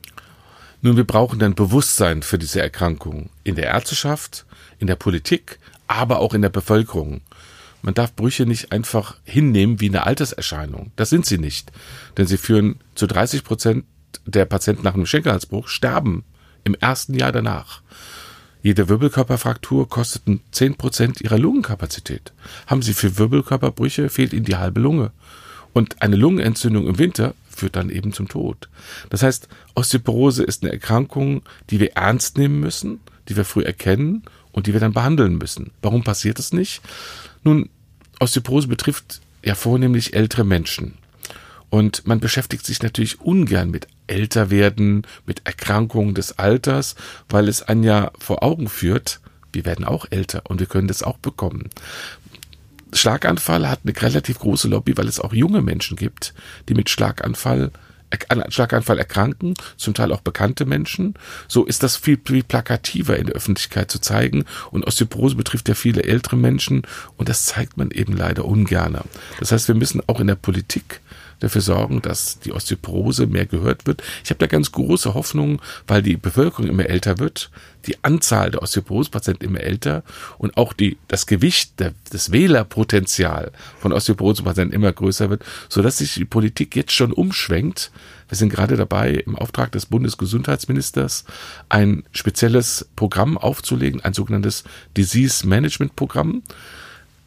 Nun, 0.81 0.97
wir 0.97 1.05
brauchen 1.05 1.39
dann 1.39 1.55
Bewusstsein 1.55 2.23
für 2.23 2.39
diese 2.39 2.63
Erkrankung 2.63 3.29
in 3.43 3.57
der 3.57 3.67
Ärzteschaft, 3.67 4.47
in 4.79 4.87
der 4.87 4.97
Politik, 4.97 5.59
aber 5.87 6.21
auch 6.21 6.33
in 6.33 6.41
der 6.41 6.49
Bevölkerung. 6.49 7.21
Man 7.85 7.93
darf 7.93 8.17
Brüche 8.17 8.47
nicht 8.47 8.73
einfach 8.73 9.17
hinnehmen 9.25 9.79
wie 9.79 9.91
eine 9.91 10.07
Alterserscheinung. 10.07 10.91
Das 10.97 11.11
sind 11.11 11.27
sie 11.27 11.37
nicht. 11.37 11.71
Denn 12.17 12.27
sie 12.27 12.39
führen 12.39 12.77
zu 12.95 13.07
30 13.07 13.45
Prozent 13.45 13.85
der 14.25 14.47
Patienten 14.47 14.85
nach 14.85 14.95
einem 14.95 15.05
Schenkelhalsbruch 15.05 15.69
sterben 15.69 16.25
im 16.65 16.75
ersten 16.75 17.13
Jahr 17.13 17.31
danach. 17.31 17.83
Jede 18.63 18.89
Wirbelkörperfraktur 18.89 19.87
kostet 19.87 20.23
10 20.53 20.77
Prozent 20.77 21.21
ihrer 21.21 21.37
Lungenkapazität. 21.37 22.33
Haben 22.67 22.81
Sie 22.81 22.95
für 22.95 23.19
Wirbelkörperbrüche, 23.19 24.09
fehlt 24.09 24.33
Ihnen 24.33 24.47
die 24.47 24.57
halbe 24.57 24.81
Lunge. 24.81 25.11
Und 25.75 26.01
eine 26.01 26.17
Lungenentzündung 26.17 26.87
im 26.87 26.99
Winter 26.99 27.35
führt 27.51 27.77
dann 27.77 27.91
eben 27.91 28.15
zum 28.15 28.29
Tod. 28.29 28.71
Das 29.11 29.23
heißt, 29.23 29.47
Osteoporose 29.75 30.43
ist 30.43 30.63
eine 30.63 30.73
Erkrankung, 30.73 31.43
die 31.69 31.81
wir 31.81 31.93
ernst 31.97 32.39
nehmen 32.39 32.61
müssen, 32.61 33.01
die 33.29 33.37
wir 33.37 33.45
früh 33.45 33.63
erkennen 33.63 34.23
und 34.53 34.67
die 34.67 34.73
wir 34.73 34.81
dann 34.81 34.95
behandeln 34.95 35.37
müssen. 35.37 35.73
Warum 35.83 36.03
passiert 36.03 36.39
es 36.39 36.55
nicht? 36.55 36.81
Nun, 37.43 37.69
Osteoporose 38.25 38.69
betrifft 38.69 39.21
ja 39.45 39.55
vornehmlich 39.55 40.15
ältere 40.15 40.45
Menschen. 40.45 40.95
Und 41.69 42.07
man 42.07 42.21
beschäftigt 42.21 42.65
sich 42.65 42.83
natürlich 42.83 43.21
ungern 43.21 43.71
mit 43.71 43.87
Älterwerden, 44.07 45.07
mit 45.27 45.43
Erkrankungen 45.45 46.15
des 46.15 46.39
Alters, 46.39 46.95
weil 47.29 47.49
es 47.49 47.63
einen 47.63 47.83
ja 47.83 48.13
vor 48.19 48.43
Augen 48.43 48.69
führt, 48.69 49.21
wir 49.53 49.67
werden 49.67 49.85
auch 49.85 50.07
älter 50.11 50.43
und 50.49 50.59
wir 50.59 50.67
können 50.67 50.89
das 50.89 51.03
auch 51.03 51.19
bekommen. 51.19 51.69
Schlaganfall 52.95 53.69
hat 53.69 53.81
eine 53.85 54.01
relativ 54.01 54.39
große 54.39 54.69
Lobby, 54.69 54.97
weil 54.97 55.09
es 55.09 55.21
auch 55.21 55.35
junge 55.35 55.61
Menschen 55.61 55.97
gibt, 55.97 56.33
die 56.69 56.75
mit 56.75 56.89
Schlaganfall 56.89 57.73
an 58.29 58.45
Schlaganfall 58.51 58.99
erkranken, 58.99 59.55
zum 59.77 59.95
Teil 59.95 60.13
auch 60.13 60.21
bekannte 60.21 60.65
Menschen. 60.65 61.15
So 61.49 61.65
ist 61.65 61.83
das 61.83 61.97
viel, 61.97 62.19
viel 62.25 62.43
plakativer 62.43 63.17
in 63.17 63.27
der 63.27 63.37
Öffentlichkeit 63.37 63.91
zu 63.91 64.01
zeigen. 64.01 64.45
Und 64.71 64.87
Osteoporose 64.87 65.37
betrifft 65.37 65.69
ja 65.69 65.75
viele 65.75 66.05
ältere 66.05 66.37
Menschen 66.37 66.83
und 67.17 67.29
das 67.29 67.45
zeigt 67.45 67.77
man 67.77 67.91
eben 67.91 68.17
leider 68.17 68.45
ungerne. 68.45 69.03
Das 69.39 69.53
heißt, 69.53 69.69
wir 69.69 69.75
müssen 69.75 70.03
auch 70.07 70.21
in 70.21 70.27
der 70.27 70.35
Politik 70.35 71.01
dafür 71.41 71.61
sorgen, 71.61 72.03
dass 72.03 72.39
die 72.41 72.53
Osteoporose 72.53 73.27
mehr 73.27 73.47
gehört 73.47 73.87
wird. 73.87 74.03
Ich 74.23 74.31
habe 74.31 74.39
da 74.39 74.47
ganz 74.47 74.73
große 74.73 75.15
Hoffnung, 75.15 75.61
weil 75.87 76.03
die 76.03 76.17
Bevölkerung 76.17 76.67
immer 76.67 76.87
älter 76.87 77.19
wird, 77.19 77.51
die 77.87 78.03
Anzahl 78.03 78.51
der 78.51 78.63
Osteoporose-Patienten 78.63 79.45
immer 79.45 79.61
älter 79.61 80.03
und 80.39 80.57
auch 80.57 80.73
die, 80.73 80.97
das 81.09 81.27
Gewicht, 81.27 81.79
der, 81.81 81.93
das 82.11 82.33
Wählerpotenzial 82.33 83.53
von 83.79 83.93
Osteoporose-Patienten 83.93 84.75
immer 84.75 84.93
größer 84.93 85.31
wird, 85.31 85.45
sodass 85.69 85.99
sich 85.99 86.15
die 86.15 86.25
Politik 86.25 86.77
jetzt 86.77 86.93
schon 86.93 87.13
umschwenkt. 87.13 87.91
Wir 88.29 88.37
sind 88.37 88.49
gerade 88.49 88.77
dabei, 88.77 89.11
im 89.13 89.37
Auftrag 89.37 89.73
des 89.73 89.87
Bundesgesundheitsministers 89.87 91.25
ein 91.69 92.05
spezielles 92.13 92.89
Programm 92.97 93.37
aufzulegen, 93.37 94.01
ein 94.01 94.15
sogenanntes 94.15 94.65
Disease 94.97 95.47
Management 95.47 95.95
Programm 95.95 96.43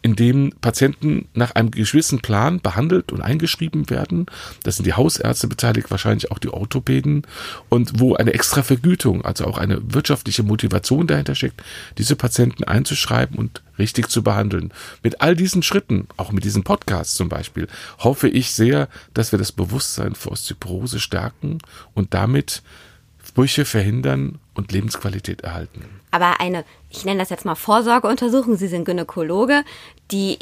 in 0.07 0.15
dem 0.15 0.53
Patienten 0.61 1.27
nach 1.33 1.51
einem 1.55 1.69
gewissen 1.69 2.21
Plan 2.21 2.61
behandelt 2.61 3.11
und 3.11 3.19
eingeschrieben 3.19 3.89
werden. 3.89 4.27
Das 4.63 4.77
sind 4.77 4.85
die 4.85 4.93
Hausärzte 4.93 5.49
beteiligt, 5.49 5.91
wahrscheinlich 5.91 6.31
auch 6.31 6.39
die 6.39 6.47
Orthopäden 6.47 7.23
und 7.67 7.99
wo 7.99 8.15
eine 8.15 8.33
extra 8.33 8.63
Vergütung, 8.63 9.25
also 9.25 9.43
auch 9.43 9.57
eine 9.57 9.81
wirtschaftliche 9.93 10.43
Motivation 10.43 11.07
dahinter 11.07 11.35
steckt, 11.35 11.61
diese 11.97 12.15
Patienten 12.15 12.63
einzuschreiben 12.63 13.37
und 13.37 13.61
richtig 13.77 14.07
zu 14.07 14.23
behandeln. 14.23 14.71
Mit 15.03 15.19
all 15.19 15.35
diesen 15.35 15.61
Schritten, 15.61 16.07
auch 16.15 16.31
mit 16.31 16.45
diesem 16.45 16.63
Podcast 16.63 17.17
zum 17.17 17.27
Beispiel, 17.27 17.67
hoffe 17.99 18.29
ich 18.29 18.53
sehr, 18.53 18.87
dass 19.13 19.33
wir 19.33 19.39
das 19.39 19.51
Bewusstsein 19.51 20.15
für 20.15 20.31
Osteoporose 20.31 21.01
stärken 21.01 21.57
und 21.93 22.13
damit 22.13 22.63
Brüche 23.37 23.65
verhindern 23.65 24.39
und 24.55 24.71
Lebensqualität 24.71 25.41
erhalten. 25.41 25.85
Aber 26.09 26.41
eine, 26.41 26.65
ich 26.89 27.05
nenne 27.05 27.19
das 27.19 27.29
jetzt 27.29 27.45
mal 27.45 27.53
Vorsorgeuntersuchung, 27.53 28.57
Sie 28.57 28.67
sind 28.67 28.85
Gynäkologe, 28.85 29.63
die, 30.09 30.39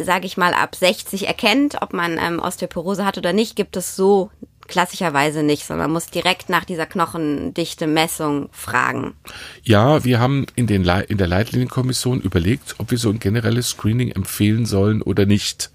sage 0.00 0.26
ich 0.26 0.36
mal, 0.36 0.54
ab 0.54 0.76
60 0.76 1.26
erkennt, 1.26 1.82
ob 1.82 1.92
man 1.92 2.16
ähm, 2.16 2.38
Osteoporose 2.38 3.04
hat 3.04 3.18
oder 3.18 3.32
nicht, 3.32 3.56
gibt 3.56 3.76
es 3.76 3.96
so 3.96 4.30
klassischerweise 4.68 5.42
nicht, 5.42 5.66
sondern 5.66 5.86
man 5.86 5.94
muss 5.94 6.06
direkt 6.06 6.48
nach 6.48 6.64
dieser 6.64 6.86
knochendichte 6.86 7.88
Messung 7.88 8.50
fragen. 8.52 9.14
Ja, 9.64 10.04
wir 10.04 10.20
haben 10.20 10.46
in, 10.54 10.68
den 10.68 10.84
Le 10.84 11.00
in 11.08 11.18
der 11.18 11.26
Leitlinienkommission 11.26 12.20
überlegt, 12.20 12.76
ob 12.78 12.92
wir 12.92 12.98
so 12.98 13.10
ein 13.10 13.18
generelles 13.18 13.70
Screening 13.70 14.12
empfehlen 14.12 14.64
sollen 14.64 15.02
oder 15.02 15.26
nicht. 15.26 15.72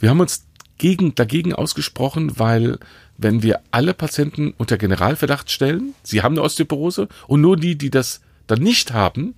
Wir 0.00 0.08
haben 0.08 0.20
uns 0.20 0.46
gegen, 0.78 1.14
dagegen 1.14 1.54
ausgesprochen, 1.54 2.38
weil 2.38 2.78
wenn 3.24 3.42
wir 3.42 3.60
alle 3.70 3.94
Patienten 3.94 4.54
unter 4.58 4.76
Generalverdacht 4.76 5.50
stellen, 5.50 5.94
sie 6.02 6.22
haben 6.22 6.34
eine 6.34 6.42
Osteoporose 6.42 7.08
und 7.26 7.40
nur 7.40 7.56
die, 7.56 7.76
die 7.76 7.90
das 7.90 8.20
dann 8.46 8.60
nicht 8.60 8.92
haben, 8.92 9.34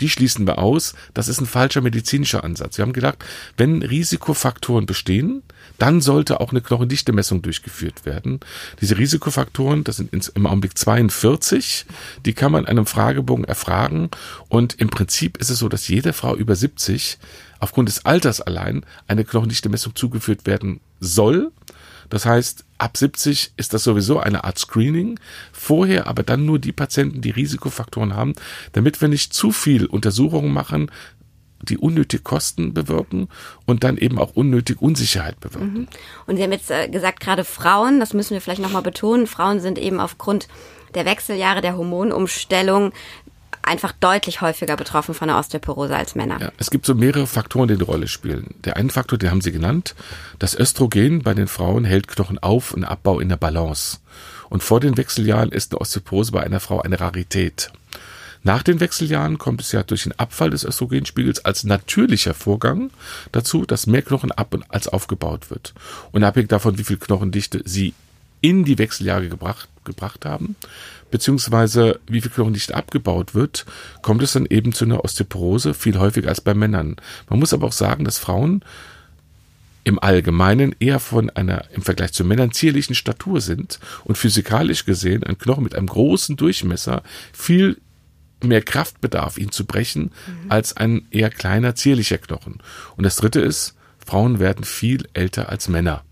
die 0.00 0.10
schließen 0.10 0.46
wir 0.46 0.58
aus. 0.58 0.94
Das 1.14 1.28
ist 1.28 1.40
ein 1.40 1.46
falscher 1.46 1.80
medizinischer 1.80 2.44
Ansatz. 2.44 2.76
Wir 2.78 2.82
haben 2.82 2.92
gedacht, 2.92 3.24
wenn 3.56 3.82
Risikofaktoren 3.82 4.86
bestehen, 4.86 5.42
dann 5.78 6.02
sollte 6.02 6.40
auch 6.40 6.50
eine 6.50 6.60
Knochendichte-Messung 6.60 7.40
durchgeführt 7.40 8.04
werden. 8.04 8.40
Diese 8.80 8.98
Risikofaktoren, 8.98 9.84
das 9.84 9.96
sind 9.96 10.12
im 10.12 10.46
Augenblick 10.46 10.76
42, 10.76 11.86
die 12.26 12.34
kann 12.34 12.52
man 12.52 12.64
in 12.64 12.68
einem 12.68 12.86
Fragebogen 12.86 13.44
erfragen. 13.44 14.10
Und 14.48 14.74
im 14.74 14.90
Prinzip 14.90 15.38
ist 15.38 15.48
es 15.48 15.58
so, 15.58 15.68
dass 15.68 15.88
jede 15.88 16.12
Frau 16.12 16.36
über 16.36 16.54
70 16.54 17.18
aufgrund 17.58 17.88
des 17.88 18.04
Alters 18.04 18.40
allein 18.40 18.84
eine 19.06 19.24
Knochendichte-Messung 19.24 19.94
zugeführt 19.94 20.46
werden 20.46 20.80
soll. 21.00 21.50
Das 22.10 22.26
heißt, 22.26 22.64
ab 22.78 22.96
70 22.96 23.52
ist 23.56 23.72
das 23.72 23.84
sowieso 23.84 24.20
eine 24.20 24.44
Art 24.44 24.58
Screening. 24.58 25.18
Vorher 25.52 26.06
aber 26.06 26.22
dann 26.22 26.44
nur 26.44 26.58
die 26.58 26.72
Patienten, 26.72 27.22
die 27.22 27.30
Risikofaktoren 27.30 28.14
haben, 28.14 28.34
damit 28.72 29.00
wir 29.00 29.08
nicht 29.08 29.32
zu 29.32 29.52
viel 29.52 29.86
Untersuchungen 29.86 30.52
machen, 30.52 30.90
die 31.62 31.78
unnötig 31.78 32.24
Kosten 32.24 32.74
bewirken 32.74 33.28
und 33.66 33.84
dann 33.84 33.96
eben 33.96 34.18
auch 34.18 34.32
unnötig 34.34 34.80
Unsicherheit 34.80 35.38
bewirken. 35.40 35.72
Mhm. 35.72 35.88
Und 36.26 36.36
Sie 36.36 36.42
haben 36.42 36.52
jetzt 36.52 36.70
äh, 36.70 36.88
gesagt, 36.88 37.20
gerade 37.20 37.44
Frauen, 37.44 38.00
das 38.00 38.14
müssen 38.14 38.32
wir 38.32 38.40
vielleicht 38.40 38.62
nochmal 38.62 38.82
betonen, 38.82 39.26
Frauen 39.26 39.60
sind 39.60 39.78
eben 39.78 40.00
aufgrund 40.00 40.48
der 40.94 41.04
Wechseljahre, 41.04 41.60
der 41.60 41.76
Hormonumstellung 41.76 42.92
einfach 43.70 43.92
deutlich 43.92 44.40
häufiger 44.40 44.76
betroffen 44.76 45.14
von 45.14 45.28
der 45.28 45.38
Osteoporose 45.38 45.96
als 45.96 46.16
Männer. 46.16 46.40
Ja, 46.40 46.52
es 46.58 46.70
gibt 46.70 46.84
so 46.84 46.94
mehrere 46.94 47.28
Faktoren, 47.28 47.68
die 47.68 47.74
eine 47.74 47.84
Rolle 47.84 48.08
spielen. 48.08 48.54
Der 48.64 48.76
eine 48.76 48.90
Faktor, 48.90 49.16
den 49.16 49.30
haben 49.30 49.40
Sie 49.40 49.52
genannt, 49.52 49.94
das 50.40 50.58
Östrogen 50.58 51.22
bei 51.22 51.34
den 51.34 51.46
Frauen 51.46 51.84
hält 51.84 52.08
Knochen 52.08 52.38
auf 52.40 52.74
und 52.74 52.84
Abbau 52.84 53.20
in 53.20 53.28
der 53.28 53.36
Balance. 53.36 53.98
Und 54.48 54.64
vor 54.64 54.80
den 54.80 54.96
Wechseljahren 54.96 55.52
ist 55.52 55.72
eine 55.72 55.80
Osteoporose 55.80 56.32
bei 56.32 56.42
einer 56.42 56.58
Frau 56.58 56.80
eine 56.80 56.98
Rarität. 56.98 57.70
Nach 58.42 58.62
den 58.62 58.80
Wechseljahren 58.80 59.38
kommt 59.38 59.60
es 59.60 59.70
ja 59.70 59.82
durch 59.84 60.02
den 60.02 60.18
Abfall 60.18 60.50
des 60.50 60.64
Östrogenspiegels 60.64 61.44
als 61.44 61.62
natürlicher 61.62 62.34
Vorgang 62.34 62.90
dazu, 63.30 63.66
dass 63.66 63.86
mehr 63.86 64.02
Knochen 64.02 64.32
ab 64.32 64.52
und 64.52 64.64
als 64.68 64.88
aufgebaut 64.88 65.50
wird. 65.50 65.74
Unabhängig 66.10 66.48
davon, 66.48 66.76
wie 66.78 66.84
viel 66.84 66.96
Knochendichte 66.96 67.62
Sie 67.64 67.94
in 68.40 68.64
die 68.64 68.78
Wechseljahre 68.78 69.28
gebracht, 69.28 69.68
gebracht 69.84 70.24
haben, 70.24 70.56
beziehungsweise 71.10 72.00
wie 72.06 72.20
viel 72.20 72.30
Knochendichte 72.30 72.74
abgebaut 72.74 73.34
wird, 73.34 73.66
kommt 74.02 74.22
es 74.22 74.32
dann 74.32 74.46
eben 74.46 74.72
zu 74.72 74.84
einer 74.84 75.04
Osteoporose 75.04 75.74
viel 75.74 75.98
häufiger 75.98 76.28
als 76.28 76.40
bei 76.40 76.54
Männern. 76.54 76.96
Man 77.28 77.38
muss 77.38 77.52
aber 77.52 77.66
auch 77.66 77.72
sagen, 77.72 78.04
dass 78.04 78.18
Frauen 78.18 78.64
im 79.82 79.98
Allgemeinen 79.98 80.74
eher 80.78 81.00
von 81.00 81.30
einer 81.30 81.64
im 81.72 81.82
Vergleich 81.82 82.12
zu 82.12 82.24
Männern 82.24 82.52
zierlichen 82.52 82.94
Statur 82.94 83.40
sind 83.40 83.80
und 84.04 84.18
physikalisch 84.18 84.84
gesehen 84.84 85.24
ein 85.24 85.38
Knochen 85.38 85.64
mit 85.64 85.74
einem 85.74 85.86
großen 85.86 86.36
Durchmesser 86.36 87.02
viel 87.32 87.78
mehr 88.42 88.62
Kraft 88.62 89.00
bedarf, 89.00 89.38
ihn 89.38 89.50
zu 89.50 89.64
brechen, 89.64 90.12
mhm. 90.26 90.50
als 90.50 90.76
ein 90.76 91.06
eher 91.10 91.30
kleiner, 91.30 91.74
zierlicher 91.74 92.18
Knochen. 92.18 92.58
Und 92.96 93.04
das 93.04 93.16
dritte 93.16 93.40
ist, 93.40 93.74
Frauen 94.04 94.38
werden 94.38 94.64
viel 94.64 95.08
älter 95.12 95.48
als 95.50 95.68
Männer. 95.68 96.02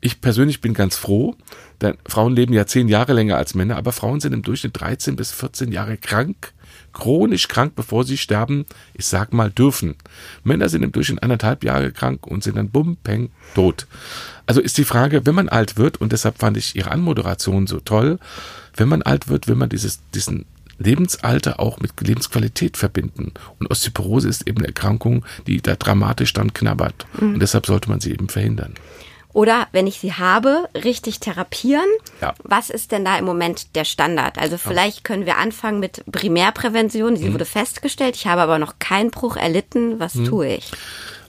Ich 0.00 0.20
persönlich 0.20 0.60
bin 0.60 0.74
ganz 0.74 0.96
froh, 0.96 1.34
denn 1.80 1.96
Frauen 2.06 2.36
leben 2.36 2.54
ja 2.54 2.66
zehn 2.66 2.86
Jahre 2.88 3.12
länger 3.12 3.36
als 3.36 3.54
Männer, 3.54 3.76
aber 3.76 3.92
Frauen 3.92 4.20
sind 4.20 4.32
im 4.32 4.42
Durchschnitt 4.42 4.80
13 4.80 5.16
bis 5.16 5.32
14 5.32 5.72
Jahre 5.72 5.96
krank, 5.96 6.52
chronisch 6.92 7.48
krank, 7.48 7.72
bevor 7.74 8.04
sie 8.04 8.16
sterben, 8.16 8.64
ich 8.94 9.06
sag 9.06 9.32
mal, 9.32 9.50
dürfen. 9.50 9.96
Männer 10.44 10.68
sind 10.68 10.84
im 10.84 10.92
Durchschnitt 10.92 11.22
anderthalb 11.22 11.64
Jahre 11.64 11.90
krank 11.90 12.26
und 12.26 12.44
sind 12.44 12.56
dann 12.56 12.70
bumm, 12.70 12.96
peng, 13.02 13.30
tot. 13.54 13.88
Also 14.46 14.60
ist 14.60 14.78
die 14.78 14.84
Frage, 14.84 15.26
wenn 15.26 15.34
man 15.34 15.48
alt 15.48 15.76
wird, 15.76 16.00
und 16.00 16.12
deshalb 16.12 16.38
fand 16.38 16.56
ich 16.56 16.76
Ihre 16.76 16.92
Anmoderation 16.92 17.66
so 17.66 17.80
toll, 17.80 18.18
wenn 18.76 18.88
man 18.88 19.02
alt 19.02 19.28
wird, 19.28 19.48
will 19.48 19.56
man 19.56 19.68
dieses, 19.68 20.00
diesen 20.14 20.46
Lebensalter 20.78 21.58
auch 21.58 21.80
mit 21.80 22.00
Lebensqualität 22.00 22.76
verbinden. 22.76 23.32
Und 23.58 23.70
Osteoporose 23.70 24.28
ist 24.28 24.46
eben 24.46 24.58
eine 24.58 24.68
Erkrankung, 24.68 25.24
die 25.48 25.60
da 25.60 25.74
dramatisch 25.74 26.32
dann 26.32 26.54
knabbert. 26.54 27.06
Mhm. 27.20 27.34
Und 27.34 27.40
deshalb 27.40 27.66
sollte 27.66 27.90
man 27.90 28.00
sie 28.00 28.12
eben 28.12 28.28
verhindern. 28.28 28.74
Oder 29.38 29.68
wenn 29.70 29.86
ich 29.86 30.00
sie 30.00 30.14
habe, 30.14 30.68
richtig 30.74 31.20
therapieren. 31.20 31.86
Ja. 32.20 32.34
Was 32.42 32.70
ist 32.70 32.90
denn 32.90 33.04
da 33.04 33.16
im 33.16 33.24
Moment 33.24 33.76
der 33.76 33.84
Standard? 33.84 34.36
Also 34.36 34.58
vielleicht 34.58 35.04
können 35.04 35.26
wir 35.26 35.38
anfangen 35.38 35.78
mit 35.78 36.02
Primärprävention. 36.10 37.16
Sie 37.16 37.28
mhm. 37.28 37.34
wurde 37.34 37.44
festgestellt, 37.44 38.16
ich 38.16 38.26
habe 38.26 38.40
aber 38.40 38.58
noch 38.58 38.80
keinen 38.80 39.12
Bruch 39.12 39.36
erlitten. 39.36 40.00
Was 40.00 40.16
mhm. 40.16 40.24
tue 40.24 40.48
ich? 40.56 40.72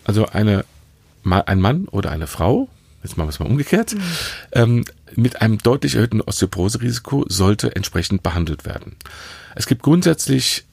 Also 0.05 0.25
eine, 0.25 0.65
ein 1.23 1.61
Mann 1.61 1.87
oder 1.87 2.09
eine 2.09 2.25
Frau, 2.25 2.67
jetzt 3.03 3.15
machen 3.15 3.27
wir 3.27 3.29
es 3.29 3.39
mal 3.39 3.45
umgekehrt, 3.45 3.93
mhm. 3.93 4.01
ähm, 4.53 4.85
mit 5.13 5.43
einem 5.43 5.59
deutlich 5.59 5.93
erhöhten 5.93 6.21
Osteoporoserisiko 6.21 7.25
sollte 7.27 7.75
entsprechend 7.75 8.23
behandelt 8.23 8.65
werden. 8.65 8.95
Es 9.53 9.67
gibt 9.67 9.83
grundsätzlich 9.83 10.65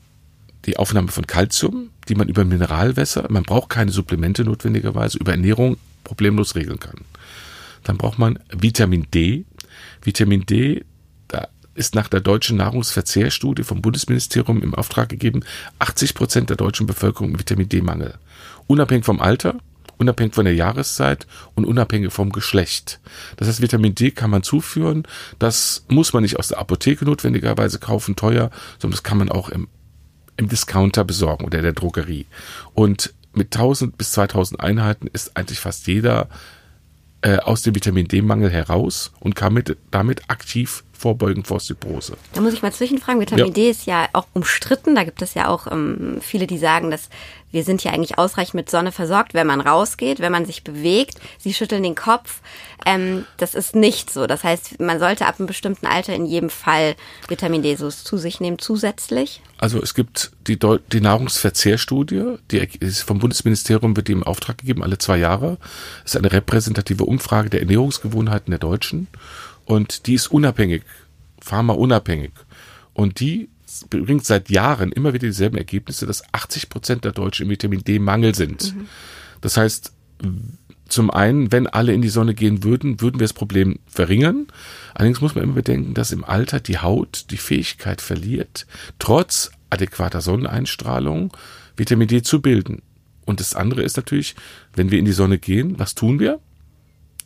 die 0.65 0.79
Aufnahme 0.79 1.09
von 1.09 1.27
Kalzium, 1.27 1.91
die 2.09 2.15
man 2.15 2.31
über 2.31 2.47
Mineralwässer, 2.47 3.27
man 3.29 3.43
braucht 3.43 3.69
keine 3.69 3.93
Supplemente 3.93 4.43
notwendigerweise, 4.43 5.19
über 5.19 5.33
Ernährung 5.33 5.77
problemlos 6.07 6.55
regeln 6.55 6.81
kann. 6.81 7.01
Dann 7.83 7.99
braucht 7.99 8.19
man 8.19 8.39
Vitamin 8.51 9.07
D. 9.13 9.45
Vitamin 10.03 10.47
D, 10.47 10.85
da 11.29 11.49
ist 11.75 11.95
nach 11.95 12.09
der 12.09 12.21
deutschen 12.21 12.57
Nahrungsverzehrstudie 12.57 13.65
vom 13.65 13.83
Bundesministerium 13.83 14.63
im 14.63 14.75
Auftrag 14.75 15.09
gegeben, 15.09 15.43
80 15.79 16.15
Prozent 16.15 16.51
der 16.51 16.57
deutschen 16.57 16.87
Bevölkerung 16.87 17.33
mit 17.33 17.41
Vitamin 17.41 17.69
D-Mangel. 17.69 18.15
Unabhängig 18.67 19.05
vom 19.05 19.21
Alter, 19.21 19.57
unabhängig 19.99 20.35
von 20.35 20.45
der 20.45 20.55
Jahreszeit 20.55 21.27
und 21.55 21.65
unabhängig 21.65 22.13
vom 22.13 22.31
Geschlecht. 22.31 23.01
Das 23.37 23.49
heißt, 23.49 23.63
Vitamin 23.63 23.95
D 23.95 24.11
kann 24.11 24.31
man 24.31 24.43
zuführen. 24.43 25.07
Das 25.39 25.85
muss 25.89 26.13
man 26.13 26.23
nicht 26.23 26.39
aus 26.39 26.49
der 26.49 26.59
Apotheke 26.59 27.05
notwendigerweise 27.05 27.79
kaufen, 27.79 28.17
teuer, 28.17 28.51
sondern 28.79 28.93
das 28.93 29.03
kann 29.03 29.19
man 29.19 29.31
auch 29.31 29.49
im, 29.49 29.69
im 30.37 30.49
Discounter 30.49 31.05
besorgen 31.05 31.45
oder 31.45 31.63
der 31.63 31.73
Drogerie. 31.73 32.27
Und 32.75 33.15
mit 33.37 33.55
1000 33.55 33.97
bis 33.97 34.13
2000 34.13 34.61
Einheiten 34.61 35.07
ist 35.07 35.37
eigentlich 35.37 35.61
fast 35.61 35.87
jeder 35.87 36.29
äh, 37.23 37.37
aus 37.39 37.63
dem 37.63 37.75
Vitamin 37.75 38.09
D-Mangel 38.09 38.51
heraus 38.51 39.13
und 39.21 39.35
kann 39.35 39.55
mit, 39.55 39.77
damit 39.91 40.29
aktiv 40.29 40.85
vorbeugen 40.97 41.45
vor 41.45 41.57
Osteoporose. 41.57 42.17
Da 42.33 42.41
muss 42.41 42.55
ich 42.55 42.63
mal 42.63 42.73
zwischenfragen. 42.73 43.21
Vitamin 43.21 43.47
ja. 43.47 43.53
D 43.53 43.71
ist 43.71 43.87
ja 43.87 44.09
auch 44.13 44.27
umstritten. 44.33 44.95
Da 44.95 45.05
gibt 45.05 45.23
es 45.23 45.35
ja 45.35 45.49
auch 45.49 45.67
ähm, 45.71 46.19
viele, 46.21 46.47
die 46.47 46.59
sagen, 46.59 46.91
dass 46.91 47.09
wir 47.57 47.65
sind 47.65 47.83
ja 47.85 47.93
eigentlich 47.93 48.19
ausreichend 48.19 48.55
mit 48.55 48.71
Sonne 48.71 48.93
versorgt, 48.93 49.33
wenn 49.33 49.47
man 49.47 49.61
rausgeht, 49.61 50.21
wenn 50.21 50.33
man 50.33 50.45
sich 50.45 50.63
bewegt. 50.65 51.19
Sie 51.39 51.55
schütteln 51.55 51.83
den 51.83 51.95
Kopf. 51.95 52.41
Ähm, 52.85 53.25
das 53.39 53.55
ist 53.55 53.75
nicht 53.75 54.11
so. 54.11 54.27
Das 54.27 54.45
heißt, 54.45 54.81
man 54.81 54.99
sollte 54.99 55.27
ab 55.27 55.37
einem 55.39 55.47
bestimmten 55.47 55.87
Alter 55.87 56.15
in 56.15 56.27
jedem 56.27 56.51
Fall 56.51 56.97
Vitamin 57.29 57.63
D 57.63 57.75
so 57.77 57.89
zu 57.89 58.19
sich 58.19 58.41
nehmen 58.41 58.59
zusätzlich. 58.59 59.41
Also 59.59 59.81
es 59.81 59.95
gibt 59.95 60.33
die, 60.47 60.59
Deu 60.59 60.79
die 60.93 61.01
Nahrungsverzehrstudie, 61.01 62.37
die 62.51 62.69
ist 62.81 63.03
vom 63.03 63.21
Bundesministerium 63.21 63.97
wird 63.97 64.09
die 64.09 64.13
im 64.13 64.23
Auftrag 64.23 64.59
gegeben, 64.59 64.83
alle 64.83 64.99
zwei 64.99 65.17
Jahre. 65.17 65.57
Das 66.03 66.13
ist 66.13 66.17
eine 66.19 66.33
repräsentative 66.33 67.05
Umfrage 67.05 67.49
der 67.49 67.61
Ernährungsgewohnheiten 67.61 68.51
der 68.51 68.59
Deutschen 68.59 69.09
und 69.67 70.07
die 70.07 70.15
ist 70.15 70.29
unabhängig, 70.29 70.83
pharmaunabhängig. 71.41 72.33
Und 72.95 73.21
die 73.21 73.51
bringt 73.91 74.25
seit 74.25 74.49
Jahren 74.49 74.93
immer 74.93 75.13
wieder 75.13 75.27
dieselben 75.27 75.59
Ergebnisse, 75.59 76.07
dass 76.07 76.23
80 76.33 76.71
Prozent 76.71 77.05
der 77.05 77.13
Deutschen 77.13 77.45
im 77.45 77.51
Vitamin 77.51 77.85
D-Mangel 77.85 78.35
sind. 78.35 78.75
Mhm. 78.75 78.89
Das 79.43 79.59
heißt, 79.59 79.93
zum 80.89 81.11
einen, 81.11 81.53
wenn 81.53 81.67
alle 81.67 81.93
in 81.93 82.01
die 82.01 82.09
Sonne 82.09 82.35
gehen 82.35 82.63
würden, 82.63 83.01
würden 83.01 83.19
wir 83.19 83.25
das 83.25 83.33
Problem 83.33 83.81
verringern. 83.87 84.47
Allerdings 84.95 85.21
muss 85.21 85.35
man 85.35 85.45
immer 85.45 85.55
bedenken, 85.55 85.95
dass 85.95 86.13
im 86.13 86.25
Alter 86.25 86.61
die 86.61 86.79
Haut 86.79 87.27
die 87.31 87.37
Fähigkeit 87.37 88.01
verliert, 88.01 88.67
trotz 88.99 89.51
adäquater 89.69 90.21
Sonneneinstrahlung 90.21 91.37
Vitamin 91.77 92.09
D 92.09 92.23
zu 92.23 92.41
bilden. 92.41 92.83
Und 93.25 93.41
das 93.41 93.55
andere 93.55 93.83
ist 93.83 93.97
natürlich, 93.97 94.37
wenn 94.75 94.93
wir 94.93 95.01
in 95.01 95.05
die 95.05 95.13
Sonne 95.13 95.39
gehen, 95.39 95.79
was 95.79 95.97
tun 95.97 96.21
wir? 96.21 96.39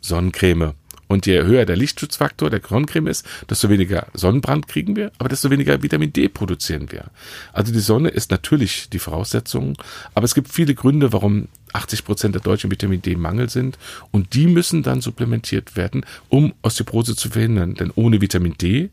Sonnencreme. 0.01 0.73
Und 1.11 1.25
je 1.25 1.43
höher 1.43 1.65
der 1.65 1.75
Lichtschutzfaktor 1.75 2.49
der 2.49 2.61
Sonnencreme 2.65 3.07
ist, 3.07 3.27
desto 3.49 3.67
weniger 3.67 4.07
Sonnenbrand 4.13 4.69
kriegen 4.69 4.95
wir, 4.95 5.11
aber 5.17 5.27
desto 5.27 5.49
weniger 5.49 5.83
Vitamin 5.83 6.13
D 6.13 6.29
produzieren 6.29 6.89
wir. 6.89 7.07
Also 7.51 7.73
die 7.73 7.81
Sonne 7.81 8.07
ist 8.07 8.31
natürlich 8.31 8.89
die 8.89 8.97
Voraussetzung, 8.97 9.77
aber 10.13 10.23
es 10.23 10.33
gibt 10.33 10.47
viele 10.47 10.73
Gründe, 10.73 11.11
warum 11.11 11.49
80 11.73 12.05
Prozent 12.05 12.35
der 12.35 12.41
Deutschen 12.41 12.71
Vitamin 12.71 13.01
D 13.01 13.17
Mangel 13.17 13.49
sind 13.49 13.77
und 14.11 14.35
die 14.35 14.47
müssen 14.47 14.83
dann 14.83 15.01
supplementiert 15.01 15.75
werden, 15.75 16.05
um 16.29 16.53
Osteoporose 16.61 17.17
zu 17.17 17.29
verhindern. 17.29 17.73
Denn 17.73 17.91
ohne 17.93 18.21
Vitamin 18.21 18.55
D 18.57 18.89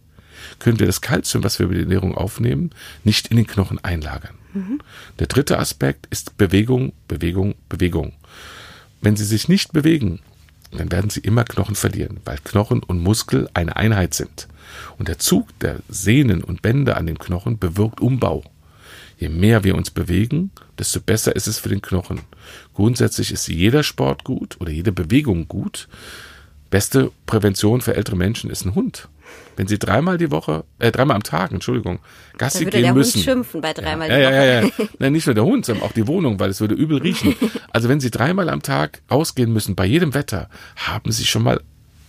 können 0.59 0.81
wir 0.81 0.89
das 0.89 1.01
Kalzium, 1.01 1.45
was 1.45 1.61
wir 1.61 1.67
über 1.67 1.77
die 1.77 1.83
Ernährung 1.83 2.17
aufnehmen, 2.17 2.73
nicht 3.05 3.29
in 3.29 3.37
den 3.37 3.47
Knochen 3.47 3.79
einlagern. 3.85 4.35
Mhm. 4.55 4.81
Der 5.21 5.29
dritte 5.29 5.61
Aspekt 5.61 6.09
ist 6.11 6.37
Bewegung, 6.37 6.95
Bewegung, 7.07 7.55
Bewegung. 7.69 8.13
Wenn 9.01 9.15
Sie 9.15 9.25
sich 9.25 9.47
nicht 9.47 9.73
bewegen, 9.73 10.19
dann 10.73 10.93
werden 10.93 11.11
sie 11.11 11.21
immer 11.21 11.45
Knochen 11.45 11.75
verlieren, 11.75 12.21
weil 12.25 12.39
Knochen 12.45 12.83
und 12.83 13.01
Muskel 13.01 13.49
eine 13.55 13.77
Einheit 13.77 14.15
sind. 14.15 14.49
Und 14.99 15.09
der 15.09 15.19
Zug 15.19 15.59
der 15.61 15.77
Sehnen 15.89 16.45
und 16.45 16.63
Bänder 16.63 16.97
an 16.97 17.07
den 17.07 17.19
Knochen 17.19 17.59
bewirkt 17.59 18.01
Umbau. 18.01 18.45
Je 19.19 19.29
mehr 19.29 19.65
wir 19.65 19.75
uns 19.75 19.91
bewegen, 19.91 20.51
desto 20.79 21.01
besser 21.01 21.35
ist 21.35 21.49
es 21.49 21.59
für 21.59 21.71
den 21.71 21.83
Knochen. 21.83 22.21
Grundsätzlich 22.75 23.33
ist 23.33 23.49
jeder 23.49 23.83
Sport 23.83 24.25
gut 24.25 24.61
oder 24.61 24.71
jede 24.71 24.93
Bewegung 24.93 25.49
gut. 25.49 25.89
Beste 26.71 27.11
Prävention 27.27 27.81
für 27.81 27.97
ältere 27.97 28.17
Menschen 28.17 28.51
ist 28.51 28.65
ein 28.65 28.75
Hund. 28.75 29.09
Wenn 29.57 29.67
Sie 29.67 29.79
dreimal 29.79 30.19
die 30.19 30.31
Woche, 30.31 30.65
äh, 30.79 30.93
dreimal 30.93 31.17
am 31.17 31.23
Tag, 31.23 31.53
Entschuldigung, 31.53 31.99
Gassi 32.37 32.65
gehen 32.67 32.83
der 32.83 32.95
müssen. 32.95 33.17
Hund 33.17 33.25
schimpfen 33.25 33.61
bei 33.61 33.73
dreimal 33.73 34.09
ja, 34.09 34.17
die 34.17 34.23
ja, 34.23 34.29
Woche. 34.29 34.37
Ja, 34.37 34.45
ja, 34.45 34.63
ja. 34.63 34.89
Nein, 34.99 35.13
nicht 35.13 35.27
nur 35.27 35.35
der 35.35 35.45
Hund, 35.45 35.67
sondern 35.67 35.85
auch 35.85 35.93
die 35.93 36.07
Wohnung, 36.07 36.39
weil 36.39 36.51
es 36.51 36.61
würde 36.61 36.75
übel 36.75 36.99
riechen. 36.99 37.35
Also 37.71 37.89
wenn 37.89 38.01
Sie 38.01 38.11
dreimal 38.11 38.49
am 38.49 38.63
Tag 38.63 39.03
rausgehen 39.11 39.53
müssen, 39.53 39.75
bei 39.75 39.87
jedem 39.87 40.15
Wetter, 40.15 40.49
haben 40.77 41.11
Sie 41.11 41.25
schon 41.25 41.43
mal 41.43 41.61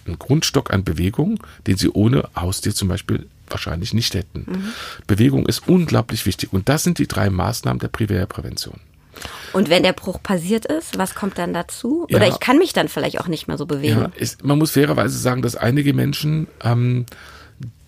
einen 0.05 0.19
Grundstock 0.19 0.71
an 0.73 0.83
Bewegung, 0.83 1.39
den 1.67 1.77
Sie 1.77 1.89
ohne 1.89 2.29
Haustier 2.35 2.73
zum 2.73 2.87
Beispiel 2.87 3.27
wahrscheinlich 3.47 3.93
nicht 3.93 4.13
hätten. 4.13 4.45
Mhm. 4.47 4.63
Bewegung 5.07 5.45
ist 5.45 5.67
unglaublich 5.67 6.25
wichtig. 6.25 6.53
Und 6.53 6.69
das 6.69 6.83
sind 6.83 6.99
die 6.99 7.07
drei 7.07 7.29
Maßnahmen 7.29 7.79
der 7.79 7.87
Primärprävention. 7.87 8.79
Und 9.53 9.69
wenn 9.69 9.83
der 9.83 9.93
Bruch 9.93 10.21
passiert 10.21 10.65
ist, 10.65 10.97
was 10.97 11.15
kommt 11.15 11.37
dann 11.37 11.53
dazu? 11.53 12.05
Oder 12.09 12.27
ja, 12.27 12.33
ich 12.33 12.39
kann 12.39 12.57
mich 12.57 12.73
dann 12.73 12.87
vielleicht 12.87 13.19
auch 13.19 13.27
nicht 13.27 13.47
mehr 13.47 13.57
so 13.57 13.65
bewegen. 13.65 14.01
Ja, 14.01 14.11
ist, 14.15 14.43
man 14.43 14.57
muss 14.57 14.71
fairerweise 14.71 15.17
sagen, 15.17 15.41
dass 15.41 15.55
einige 15.55 15.93
Menschen, 15.93 16.47
ähm, 16.63 17.05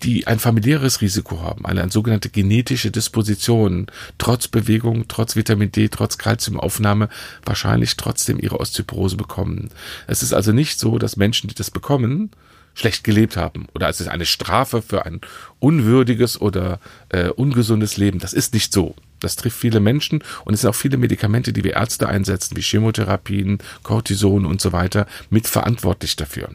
die 0.02 0.26
ein 0.26 0.38
familiäres 0.38 1.00
Risiko 1.00 1.42
haben, 1.42 1.64
eine, 1.64 1.82
eine 1.82 1.92
sogenannte 1.92 2.28
genetische 2.28 2.90
Disposition, 2.90 3.86
trotz 4.18 4.48
Bewegung, 4.48 5.06
trotz 5.08 5.36
Vitamin 5.36 5.70
D, 5.70 5.88
trotz 5.88 6.18
Kalziumaufnahme, 6.18 7.08
wahrscheinlich 7.44 7.96
trotzdem 7.96 8.38
ihre 8.38 8.58
Osteoporose 8.58 9.16
bekommen. 9.16 9.70
Es 10.06 10.22
ist 10.22 10.32
also 10.32 10.52
nicht 10.52 10.78
so, 10.78 10.98
dass 10.98 11.16
Menschen, 11.16 11.48
die 11.48 11.54
das 11.54 11.70
bekommen, 11.70 12.30
schlecht 12.74 13.04
gelebt 13.04 13.36
haben 13.36 13.66
oder 13.74 13.86
als 13.86 14.06
eine 14.06 14.26
Strafe 14.26 14.82
für 14.82 15.04
ein 15.04 15.20
unwürdiges 15.60 16.40
oder 16.40 16.80
äh, 17.10 17.28
ungesundes 17.28 17.96
Leben. 17.96 18.18
Das 18.18 18.32
ist 18.32 18.54
nicht 18.54 18.72
so. 18.72 18.94
Das 19.22 19.36
trifft 19.36 19.58
viele 19.58 19.80
Menschen 19.80 20.22
und 20.44 20.54
es 20.54 20.62
sind 20.62 20.70
auch 20.70 20.74
viele 20.74 20.96
Medikamente, 20.96 21.52
die 21.52 21.64
wir 21.64 21.74
Ärzte 21.74 22.08
einsetzen, 22.08 22.56
wie 22.56 22.62
Chemotherapien, 22.62 23.58
Cortison 23.82 24.46
und 24.46 24.60
so 24.60 24.72
weiter, 24.72 25.06
mitverantwortlich 25.30 26.16
dafür. 26.16 26.50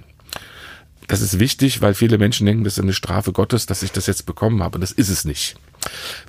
Das 1.07 1.21
ist 1.21 1.39
wichtig, 1.39 1.81
weil 1.81 1.93
viele 1.93 2.17
Menschen 2.17 2.45
denken, 2.45 2.65
das 2.65 2.77
ist 2.77 2.83
eine 2.83 2.93
Strafe 2.93 3.31
Gottes, 3.31 3.65
dass 3.65 3.81
ich 3.81 3.91
das 3.93 4.07
jetzt 4.07 4.25
bekommen 4.25 4.61
habe. 4.61 4.75
Und 4.75 4.81
das 4.81 4.91
ist 4.91 5.09
es 5.09 5.23
nicht. 5.23 5.55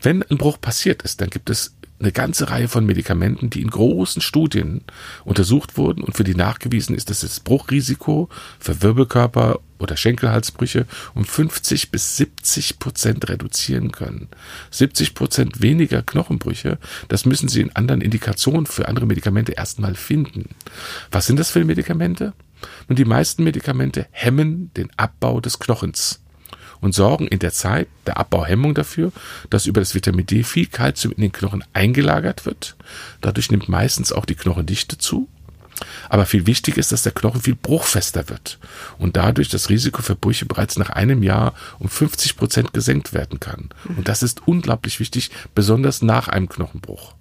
Wenn 0.03 0.23
ein 0.23 0.39
Bruch 0.39 0.61
passiert 0.61 1.03
ist, 1.03 1.21
dann 1.21 1.31
gibt 1.31 1.51
es 1.51 1.75
eine 2.01 2.13
ganze 2.13 2.51
Reihe 2.51 2.69
von 2.69 2.87
Medikamenten, 2.87 3.51
die 3.51 3.63
in 3.63 3.71
großen 3.71 4.23
Studien 4.23 4.83
untersucht 5.25 5.77
wurden 5.77 6.03
und 6.03 6.17
für 6.17 6.25
die 6.25 6.35
nachgewiesen 6.35 6.95
ist, 6.95 7.11
dass 7.11 7.21
das 7.21 7.41
Bruchrisiko 7.41 8.29
für 8.61 8.83
Wirbelkörper 8.83 9.61
oder 9.79 9.97
Schenkelhalsbrüche 9.97 10.87
um 11.15 11.25
50 11.25 11.91
bis 11.91 12.17
70 12.17 12.79
Prozent 12.79 13.29
reduzieren 13.29 13.93
können. 13.93 14.29
70 14.71 15.15
Prozent 15.15 15.61
weniger 15.61 16.03
Knochenbrüche, 16.03 16.79
das 17.09 17.25
müssen 17.25 17.49
Sie 17.49 17.61
in 17.61 17.75
anderen 17.75 18.01
Indikationen 18.01 18.67
für 18.67 18.89
andere 18.89 19.07
Medikamente 19.07 19.53
erstmal 19.53 19.95
finden. 19.95 20.51
Was 21.11 21.27
sind 21.27 21.39
das 21.39 21.51
für 21.51 21.65
Medikamente? 21.65 22.33
Nun, 22.89 22.97
die 22.97 23.05
meisten 23.05 23.45
Medikamente 23.45 24.07
hemmen 24.11 24.73
den 24.75 24.89
Abbau 24.97 25.41
des 25.41 25.59
Knochens 25.59 26.21
und 26.81 26.95
sorgen 26.95 27.27
in 27.29 27.39
der 27.39 27.53
Zeit 27.53 27.89
der 28.07 28.19
Abbauhemmung 28.19 28.75
dafür, 28.75 29.13
dass 29.51 29.67
über 29.67 29.81
das 29.81 29.95
Vitamin 29.95 30.27
D 30.27 30.43
viel 30.43 30.67
Kalzium 30.67 31.13
in 31.15 31.23
den 31.23 31.33
Knochen 31.33 31.65
eingelagert 31.73 32.47
wird. 32.47 32.77
Dadurch 33.21 33.51
nimmt 33.51 33.69
meistens 33.69 34.13
auch 34.13 34.25
die 34.25 34.35
Knochendichte 34.35 34.99
zu. 34.99 35.29
Aber 36.09 36.27
viel 36.27 36.47
wichtig 36.47 36.77
ist, 36.77 36.91
dass 36.91 37.03
der 37.03 37.13
Knochen 37.13 37.41
viel 37.41 37.55
bruchfester 37.55 38.29
wird 38.29 38.59
und 38.99 39.17
dadurch 39.17 39.49
das 39.49 39.69
Risiko 39.69 40.03
für 40.03 40.17
Brüche 40.17 40.45
bereits 40.45 40.77
nach 40.77 40.91
einem 40.91 41.23
Jahr 41.23 41.55
um 41.79 41.89
50 41.89 42.37
Prozent 42.37 42.73
gesenkt 42.73 43.13
werden 43.13 43.39
kann. 43.39 43.69
Und 43.97 44.09
das 44.09 44.25
ist 44.25 44.43
unglaublich 44.47 44.99
wichtig, 44.99 45.31
besonders 45.55 46.03
nach 46.03 46.27
einem 46.27 46.49
Knochenbruch. 46.49 47.15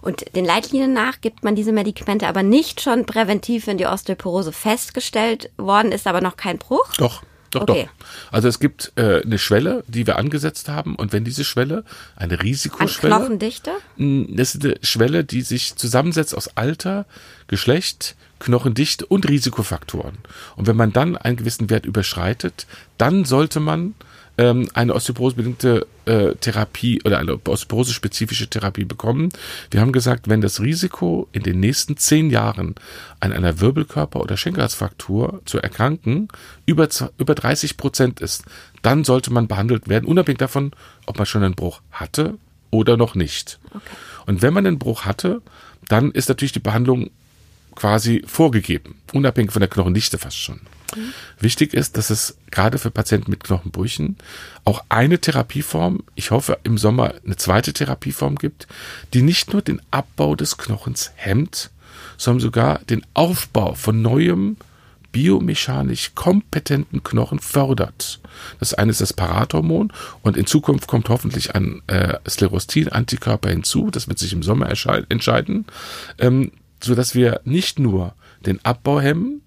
Und 0.00 0.24
den 0.36 0.44
Leitlinien 0.44 0.92
nach 0.92 1.20
gibt 1.20 1.42
man 1.42 1.56
diese 1.56 1.72
Medikamente 1.72 2.28
aber 2.28 2.42
nicht 2.42 2.80
schon 2.80 3.04
präventiv, 3.04 3.66
wenn 3.66 3.78
die 3.78 3.86
Osteoporose 3.86 4.52
festgestellt 4.52 5.50
worden 5.56 5.92
ist, 5.92 6.06
aber 6.06 6.20
noch 6.20 6.36
kein 6.36 6.58
Bruch? 6.58 6.94
Doch. 6.98 7.22
Doch, 7.50 7.62
okay. 7.62 7.88
doch. 7.88 8.06
Also 8.32 8.48
es 8.48 8.60
gibt 8.60 8.92
äh, 8.96 9.22
eine 9.22 9.38
Schwelle, 9.38 9.84
die 9.88 10.06
wir 10.06 10.16
angesetzt 10.16 10.68
haben. 10.68 10.94
Und 10.94 11.12
wenn 11.12 11.24
diese 11.24 11.44
Schwelle, 11.44 11.84
eine 12.16 12.42
Risikoschwelle. 12.42 13.14
An 13.14 13.20
Knochendichte? 13.22 13.70
Das 13.96 14.54
ist 14.54 14.64
eine 14.64 14.76
Schwelle, 14.82 15.24
die 15.24 15.42
sich 15.42 15.76
zusammensetzt 15.76 16.36
aus 16.36 16.56
Alter, 16.56 17.06
Geschlecht, 17.46 18.16
Knochendichte 18.38 19.06
und 19.06 19.28
Risikofaktoren. 19.28 20.18
Und 20.56 20.66
wenn 20.66 20.76
man 20.76 20.92
dann 20.92 21.16
einen 21.16 21.36
gewissen 21.36 21.70
Wert 21.70 21.86
überschreitet, 21.86 22.66
dann 22.96 23.24
sollte 23.24 23.60
man 23.60 23.94
ähm, 24.38 24.68
eine 24.72 24.94
osteoporosebedingte 24.94 25.86
äh, 26.06 26.34
Therapie 26.36 27.02
oder 27.04 27.18
eine 27.18 27.34
osteoporose-spezifische 27.34 28.48
Therapie 28.48 28.84
bekommen. 28.84 29.30
Wir 29.70 29.80
haben 29.80 29.92
gesagt, 29.92 30.28
wenn 30.28 30.40
das 30.40 30.60
Risiko 30.60 31.28
in 31.32 31.42
den 31.42 31.60
nächsten 31.60 31.96
zehn 31.96 32.30
Jahren 32.30 32.76
an 33.20 33.32
einer 33.32 33.58
Wirbelkörper- 33.60 34.20
oder 34.20 34.36
Schenkelhalsfraktur 34.36 35.42
zu 35.44 35.58
erkranken 35.58 36.28
über, 36.64 36.88
über 37.18 37.34
30 37.34 37.76
Prozent 37.76 38.20
ist, 38.20 38.44
dann 38.82 39.04
sollte 39.04 39.32
man 39.32 39.48
behandelt 39.48 39.88
werden, 39.88 40.06
unabhängig 40.06 40.38
davon, 40.38 40.70
ob 41.06 41.18
man 41.18 41.26
schon 41.26 41.42
einen 41.42 41.54
Bruch 41.54 41.82
hatte 41.90 42.38
oder 42.70 42.96
noch 42.96 43.14
nicht. 43.16 43.58
Okay. 43.70 43.80
Und 44.26 44.42
wenn 44.42 44.54
man 44.54 44.66
einen 44.66 44.78
Bruch 44.78 45.04
hatte, 45.04 45.42
dann 45.88 46.12
ist 46.12 46.28
natürlich 46.28 46.52
die 46.52 46.60
Behandlung 46.60 47.10
quasi 47.74 48.22
vorgegeben, 48.26 48.96
unabhängig 49.12 49.52
von 49.52 49.60
der 49.60 49.68
Knochendichte 49.68 50.18
fast 50.18 50.38
schon. 50.38 50.60
Wichtig 51.38 51.74
ist, 51.74 51.96
dass 51.96 52.10
es 52.10 52.36
gerade 52.50 52.78
für 52.78 52.90
Patienten 52.90 53.30
mit 53.30 53.44
Knochenbrüchen 53.44 54.16
auch 54.64 54.82
eine 54.88 55.18
Therapieform, 55.18 56.02
ich 56.14 56.30
hoffe 56.30 56.58
im 56.64 56.78
Sommer 56.78 57.14
eine 57.24 57.36
zweite 57.36 57.72
Therapieform 57.72 58.36
gibt, 58.36 58.66
die 59.14 59.22
nicht 59.22 59.52
nur 59.52 59.62
den 59.62 59.82
Abbau 59.90 60.34
des 60.34 60.56
Knochens 60.56 61.12
hemmt, 61.14 61.70
sondern 62.16 62.40
sogar 62.40 62.78
den 62.80 63.04
Aufbau 63.14 63.74
von 63.74 64.02
neuem 64.02 64.56
biomechanisch 65.12 66.14
kompetenten 66.14 67.02
Knochen 67.02 67.38
fördert. 67.38 68.20
Das 68.60 68.74
eine 68.74 68.90
ist 68.90 69.00
das 69.00 69.12
Parathormon 69.12 69.92
und 70.22 70.36
in 70.36 70.46
Zukunft 70.46 70.86
kommt 70.86 71.08
hoffentlich 71.08 71.54
ein 71.54 71.82
äh, 71.86 72.18
Sklerostin-Antikörper 72.28 73.48
hinzu, 73.48 73.90
das 73.90 74.08
wird 74.08 74.18
sich 74.18 74.32
im 74.32 74.42
Sommer 74.42 74.68
entscheiden, 74.68 75.64
ähm, 76.18 76.52
so 76.82 76.94
dass 76.94 77.14
wir 77.14 77.40
nicht 77.44 77.78
nur 77.78 78.14
den 78.44 78.64
Abbau 78.64 79.00
hemmen, 79.00 79.40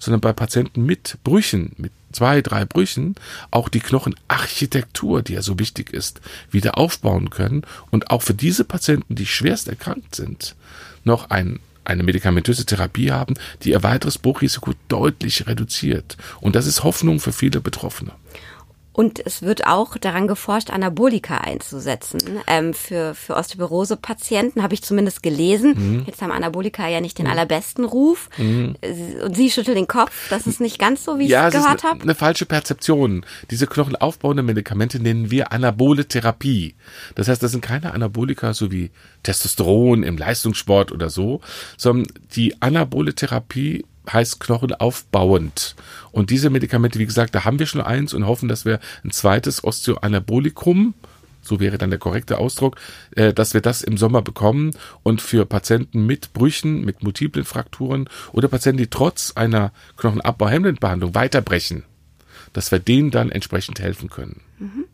sondern 0.00 0.20
bei 0.20 0.32
Patienten 0.32 0.84
mit 0.84 1.18
Brüchen, 1.22 1.72
mit 1.76 1.92
zwei, 2.10 2.42
drei 2.42 2.64
Brüchen, 2.64 3.14
auch 3.52 3.68
die 3.68 3.78
Knochenarchitektur, 3.78 5.22
die 5.22 5.34
ja 5.34 5.42
so 5.42 5.60
wichtig 5.60 5.92
ist, 5.92 6.20
wieder 6.50 6.76
aufbauen 6.76 7.30
können 7.30 7.62
und 7.90 8.10
auch 8.10 8.22
für 8.22 8.34
diese 8.34 8.64
Patienten, 8.64 9.14
die 9.14 9.26
schwerst 9.26 9.68
erkrankt 9.68 10.16
sind, 10.16 10.56
noch 11.04 11.30
ein 11.30 11.60
eine 11.82 12.02
medikamentöse 12.02 12.66
Therapie 12.66 13.10
haben, 13.10 13.34
die 13.62 13.70
ihr 13.70 13.82
weiteres 13.82 14.18
Bruchrisiko 14.18 14.72
deutlich 14.88 15.46
reduziert. 15.46 16.16
Und 16.40 16.54
das 16.54 16.66
ist 16.66 16.84
Hoffnung 16.84 17.20
für 17.20 17.32
viele 17.32 17.60
Betroffene. 17.60 18.12
Und 19.00 19.24
es 19.24 19.40
wird 19.40 19.66
auch 19.66 19.96
daran 19.96 20.28
geforscht, 20.28 20.68
Anabolika 20.68 21.38
einzusetzen. 21.38 22.20
Ähm, 22.46 22.74
für, 22.74 23.14
für 23.14 23.34
Osteoporose-Patienten 23.34 24.62
habe 24.62 24.74
ich 24.74 24.82
zumindest 24.82 25.22
gelesen. 25.22 25.72
Mhm. 25.74 26.02
Jetzt 26.06 26.20
haben 26.20 26.30
Anabolika 26.30 26.86
ja 26.86 27.00
nicht 27.00 27.16
den 27.16 27.24
mhm. 27.24 27.32
allerbesten 27.32 27.86
Ruf. 27.86 28.28
Mhm. 28.36 28.76
Und 29.24 29.34
Sie 29.34 29.50
schütteln 29.50 29.76
den 29.76 29.86
Kopf. 29.86 30.28
Das 30.28 30.46
ist 30.46 30.60
nicht 30.60 30.78
ganz 30.78 31.02
so, 31.02 31.18
wie 31.18 31.28
ja, 31.28 31.48
ich 31.48 31.54
es 31.54 31.62
gehört 31.62 31.82
habe. 31.82 32.02
Eine 32.02 32.14
falsche 32.14 32.44
Perzeption. 32.44 33.24
Diese 33.50 33.66
knochenaufbauenden 33.66 34.44
Medikamente 34.44 35.00
nennen 35.00 35.30
wir 35.30 35.50
Anabole 35.50 36.06
Therapie. 36.06 36.74
Das 37.14 37.26
heißt, 37.28 37.42
das 37.42 37.52
sind 37.52 37.62
keine 37.62 37.94
Anabolika, 37.94 38.52
so 38.52 38.70
wie 38.70 38.90
Testosteron 39.22 40.02
im 40.02 40.18
Leistungssport 40.18 40.92
oder 40.92 41.08
so, 41.08 41.40
sondern 41.78 42.12
die 42.34 42.60
Anabole 42.60 43.14
Therapie 43.14 43.86
heißt 44.10 44.40
knochenaufbauend. 44.40 45.76
Und 46.12 46.30
diese 46.30 46.50
Medikamente, 46.50 46.98
wie 46.98 47.06
gesagt, 47.06 47.34
da 47.34 47.44
haben 47.44 47.58
wir 47.58 47.66
schon 47.66 47.80
eins 47.80 48.14
und 48.14 48.26
hoffen, 48.26 48.48
dass 48.48 48.64
wir 48.64 48.80
ein 49.04 49.10
zweites 49.10 49.62
Osteoanabolikum, 49.64 50.94
so 51.42 51.60
wäre 51.60 51.78
dann 51.78 51.90
der 51.90 51.98
korrekte 51.98 52.38
Ausdruck, 52.38 52.76
äh, 53.16 53.32
dass 53.32 53.54
wir 53.54 53.60
das 53.60 53.82
im 53.82 53.96
Sommer 53.96 54.22
bekommen 54.22 54.72
und 55.02 55.22
für 55.22 55.46
Patienten 55.46 56.06
mit 56.06 56.32
Brüchen, 56.32 56.84
mit 56.84 57.02
multiplen 57.02 57.44
Frakturen 57.44 58.08
oder 58.32 58.48
Patienten, 58.48 58.78
die 58.78 58.90
trotz 58.90 59.32
einer 59.34 59.72
Knochenabbauhemmenden 59.96 60.76
Behandlung 60.76 61.14
weiterbrechen, 61.14 61.84
dass 62.52 62.72
wir 62.72 62.78
denen 62.78 63.10
dann 63.10 63.30
entsprechend 63.30 63.80
helfen 63.80 64.10
können. 64.10 64.40
Mhm. 64.58 64.84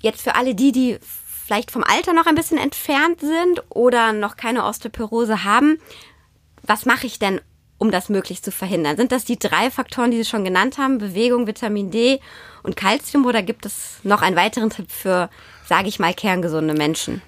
Jetzt 0.00 0.22
für 0.22 0.34
alle 0.34 0.54
die, 0.54 0.72
die 0.72 0.98
vielleicht 1.46 1.70
vom 1.70 1.84
Alter 1.84 2.12
noch 2.12 2.26
ein 2.26 2.34
bisschen 2.34 2.58
entfernt 2.58 3.20
sind 3.20 3.62
oder 3.68 4.12
noch 4.12 4.36
keine 4.36 4.64
Osteoporose 4.64 5.44
haben, 5.44 5.78
was 6.62 6.86
mache 6.86 7.06
ich 7.06 7.18
denn, 7.18 7.40
um 7.78 7.90
das 7.90 8.08
möglichst 8.08 8.44
zu 8.44 8.52
verhindern? 8.52 8.96
Sind 8.96 9.12
das 9.12 9.24
die 9.24 9.38
drei 9.38 9.70
Faktoren, 9.70 10.10
die 10.10 10.18
Sie 10.18 10.24
schon 10.24 10.44
genannt 10.44 10.78
haben? 10.78 10.98
Bewegung, 10.98 11.46
Vitamin 11.46 11.90
D 11.90 12.20
und 12.62 12.76
Kalzium 12.76 13.26
oder 13.26 13.42
gibt 13.42 13.66
es 13.66 13.98
noch 14.02 14.22
einen 14.22 14.36
weiteren 14.36 14.70
Tipp 14.70 14.90
für, 14.90 15.28
sage 15.66 15.88
ich 15.88 15.98
mal, 15.98 16.14
kerngesunde 16.14 16.74
Menschen? 16.74 17.22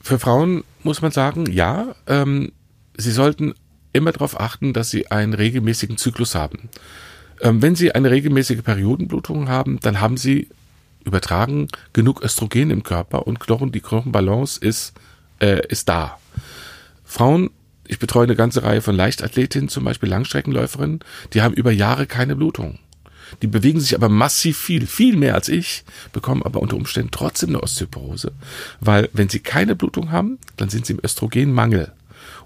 Für 0.00 0.18
Frauen 0.18 0.64
muss 0.82 1.00
man 1.00 1.12
sagen, 1.12 1.46
ja, 1.46 1.94
ähm, 2.06 2.52
sie 2.96 3.12
sollten 3.12 3.54
immer 3.92 4.12
darauf 4.12 4.40
achten, 4.40 4.72
dass 4.72 4.90
sie 4.90 5.10
einen 5.10 5.34
regelmäßigen 5.34 5.96
Zyklus 5.96 6.34
haben. 6.34 6.68
Ähm, 7.40 7.62
wenn 7.62 7.74
sie 7.74 7.94
eine 7.94 8.10
regelmäßige 8.10 8.62
Periodenblutung 8.62 9.48
haben, 9.48 9.78
dann 9.80 10.00
haben 10.00 10.16
sie 10.16 10.48
übertragen 11.04 11.68
genug 11.92 12.22
Östrogen 12.22 12.70
im 12.70 12.82
Körper 12.82 13.26
und 13.26 13.40
Knochen, 13.40 13.72
die 13.72 13.80
Knochenbalance 13.80 14.60
ist, 14.60 14.92
äh, 15.40 15.66
ist 15.68 15.88
da. 15.88 16.18
Frauen 17.04 17.50
ich 17.92 17.98
betreue 17.98 18.24
eine 18.24 18.36
ganze 18.36 18.62
Reihe 18.62 18.80
von 18.80 18.96
Leichtathletinnen, 18.96 19.68
zum 19.68 19.84
Beispiel 19.84 20.08
Langstreckenläuferinnen, 20.08 21.00
die 21.34 21.42
haben 21.42 21.52
über 21.52 21.70
Jahre 21.70 22.06
keine 22.06 22.36
Blutung. 22.36 22.78
Die 23.42 23.46
bewegen 23.46 23.80
sich 23.80 23.94
aber 23.94 24.08
massiv 24.08 24.56
viel, 24.56 24.86
viel 24.86 25.14
mehr 25.16 25.34
als 25.34 25.50
ich, 25.50 25.84
bekommen 26.10 26.42
aber 26.42 26.60
unter 26.60 26.76
Umständen 26.76 27.10
trotzdem 27.10 27.50
eine 27.50 27.62
Osteoporose, 27.62 28.32
weil 28.80 29.10
wenn 29.12 29.28
sie 29.28 29.40
keine 29.40 29.76
Blutung 29.76 30.10
haben, 30.10 30.38
dann 30.56 30.70
sind 30.70 30.86
sie 30.86 30.94
im 30.94 31.00
Östrogenmangel. 31.04 31.92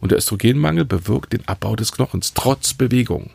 Und 0.00 0.10
der 0.10 0.18
Östrogenmangel 0.18 0.84
bewirkt 0.84 1.32
den 1.32 1.46
Abbau 1.46 1.76
des 1.76 1.92
Knochens, 1.92 2.34
trotz 2.34 2.74
Bewegung. 2.74 3.30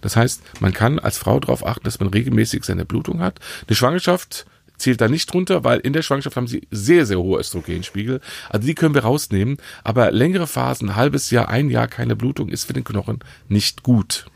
Das 0.00 0.16
heißt, 0.16 0.42
man 0.60 0.72
kann 0.72 0.98
als 0.98 1.18
Frau 1.18 1.38
darauf 1.38 1.66
achten, 1.66 1.84
dass 1.84 2.00
man 2.00 2.08
regelmäßig 2.08 2.64
seine 2.64 2.86
Blutung 2.86 3.20
hat. 3.20 3.40
Eine 3.66 3.76
Schwangerschaft 3.76 4.46
zählt 4.78 5.00
da 5.00 5.08
nicht 5.08 5.32
drunter, 5.32 5.64
weil 5.64 5.80
in 5.80 5.92
der 5.92 6.02
Schwangerschaft 6.02 6.36
haben 6.36 6.46
sie 6.46 6.66
sehr, 6.70 7.06
sehr 7.06 7.18
hohe 7.18 7.40
Östrogenspiegel. 7.40 8.20
Also 8.48 8.66
die 8.66 8.74
können 8.74 8.94
wir 8.94 9.02
rausnehmen. 9.02 9.58
Aber 9.84 10.10
längere 10.10 10.46
Phasen, 10.46 10.90
ein 10.90 10.96
halbes 10.96 11.30
Jahr, 11.30 11.48
ein 11.48 11.70
Jahr 11.70 11.88
keine 11.88 12.16
Blutung, 12.16 12.48
ist 12.48 12.64
für 12.64 12.72
den 12.72 12.84
Knochen 12.84 13.20
nicht 13.48 13.82
gut. 13.82 14.26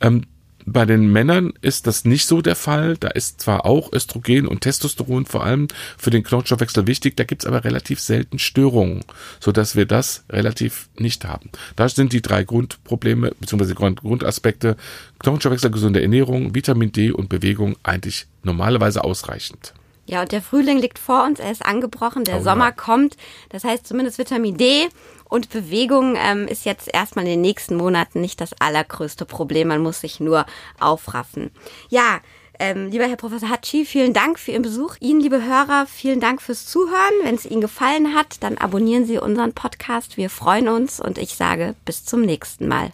Ähm, 0.00 0.24
Bei 0.68 0.84
den 0.84 1.12
Männern 1.12 1.52
ist 1.62 1.86
das 1.86 2.04
nicht 2.04 2.26
so 2.26 2.42
der 2.42 2.56
Fall. 2.56 2.96
Da 2.96 3.08
ist 3.08 3.40
zwar 3.40 3.64
auch 3.66 3.92
Östrogen 3.92 4.48
und 4.48 4.62
Testosteron 4.62 5.24
vor 5.24 5.44
allem 5.44 5.68
für 5.96 6.10
den 6.10 6.24
Knochenstoffwechsel 6.24 6.88
wichtig, 6.88 7.16
da 7.16 7.22
gibt's 7.22 7.46
aber 7.46 7.62
relativ 7.64 8.00
selten 8.00 8.40
Störungen, 8.40 9.04
so 9.38 9.52
dass 9.52 9.76
wir 9.76 9.86
das 9.86 10.24
relativ 10.28 10.88
nicht 10.98 11.24
haben. 11.24 11.50
Da 11.76 11.88
sind 11.88 12.12
die 12.12 12.20
drei 12.20 12.42
Grundprobleme 12.42 13.30
bzw. 13.38 13.74
Grundaspekte 13.74 14.76
Knochenstoffwechsel, 15.20 15.70
gesunde 15.70 16.02
Ernährung, 16.02 16.54
Vitamin 16.54 16.90
D 16.90 17.12
und 17.12 17.28
Bewegung 17.28 17.76
eigentlich 17.84 18.26
normalerweise 18.42 19.04
ausreichend. 19.04 19.72
Ja, 20.08 20.22
und 20.22 20.30
der 20.30 20.40
Frühling 20.42 20.78
liegt 20.78 21.00
vor 21.00 21.24
uns, 21.24 21.40
er 21.40 21.50
ist 21.50 21.64
angebrochen, 21.66 22.22
der 22.24 22.38
Oh, 22.38 22.42
Sommer 22.42 22.66
ja. 22.66 22.70
kommt. 22.70 23.16
Das 23.48 23.64
heißt, 23.64 23.86
zumindest 23.86 24.18
Vitamin 24.18 24.56
D 24.56 24.88
und 25.28 25.50
Bewegung 25.50 26.16
ähm, 26.16 26.46
ist 26.46 26.64
jetzt 26.64 26.88
erstmal 26.92 27.24
in 27.24 27.32
den 27.32 27.40
nächsten 27.40 27.76
Monaten 27.76 28.20
nicht 28.20 28.40
das 28.40 28.50
allergrößte 28.60 29.24
Problem. 29.24 29.68
Man 29.68 29.82
muss 29.82 30.00
sich 30.00 30.20
nur 30.20 30.46
aufraffen. 30.78 31.50
Ja, 31.88 32.20
ähm, 32.58 32.90
lieber 32.90 33.06
Herr 33.06 33.16
Professor 33.16 33.50
Hatschi, 33.50 33.84
vielen 33.84 34.12
Dank 34.12 34.38
für 34.38 34.52
Ihren 34.52 34.62
Besuch. 34.62 34.96
Ihnen, 35.00 35.20
liebe 35.20 35.42
Hörer, 35.42 35.86
vielen 35.86 36.20
Dank 36.20 36.40
fürs 36.40 36.66
Zuhören. 36.66 37.12
Wenn 37.22 37.34
es 37.34 37.44
Ihnen 37.44 37.60
gefallen 37.60 38.14
hat, 38.14 38.42
dann 38.42 38.56
abonnieren 38.56 39.04
Sie 39.06 39.18
unseren 39.18 39.52
Podcast. 39.52 40.16
Wir 40.16 40.30
freuen 40.30 40.68
uns 40.68 41.00
und 41.00 41.18
ich 41.18 41.34
sage 41.34 41.74
bis 41.84 42.04
zum 42.04 42.22
nächsten 42.22 42.68
Mal. 42.68 42.92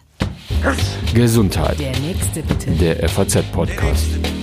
Gesundheit. 1.13 1.79
Der 1.79 1.97
nächste 1.99 2.41
bitte. 2.43 2.71
Der 2.71 3.07
FAZ-Podcast. 3.09 4.42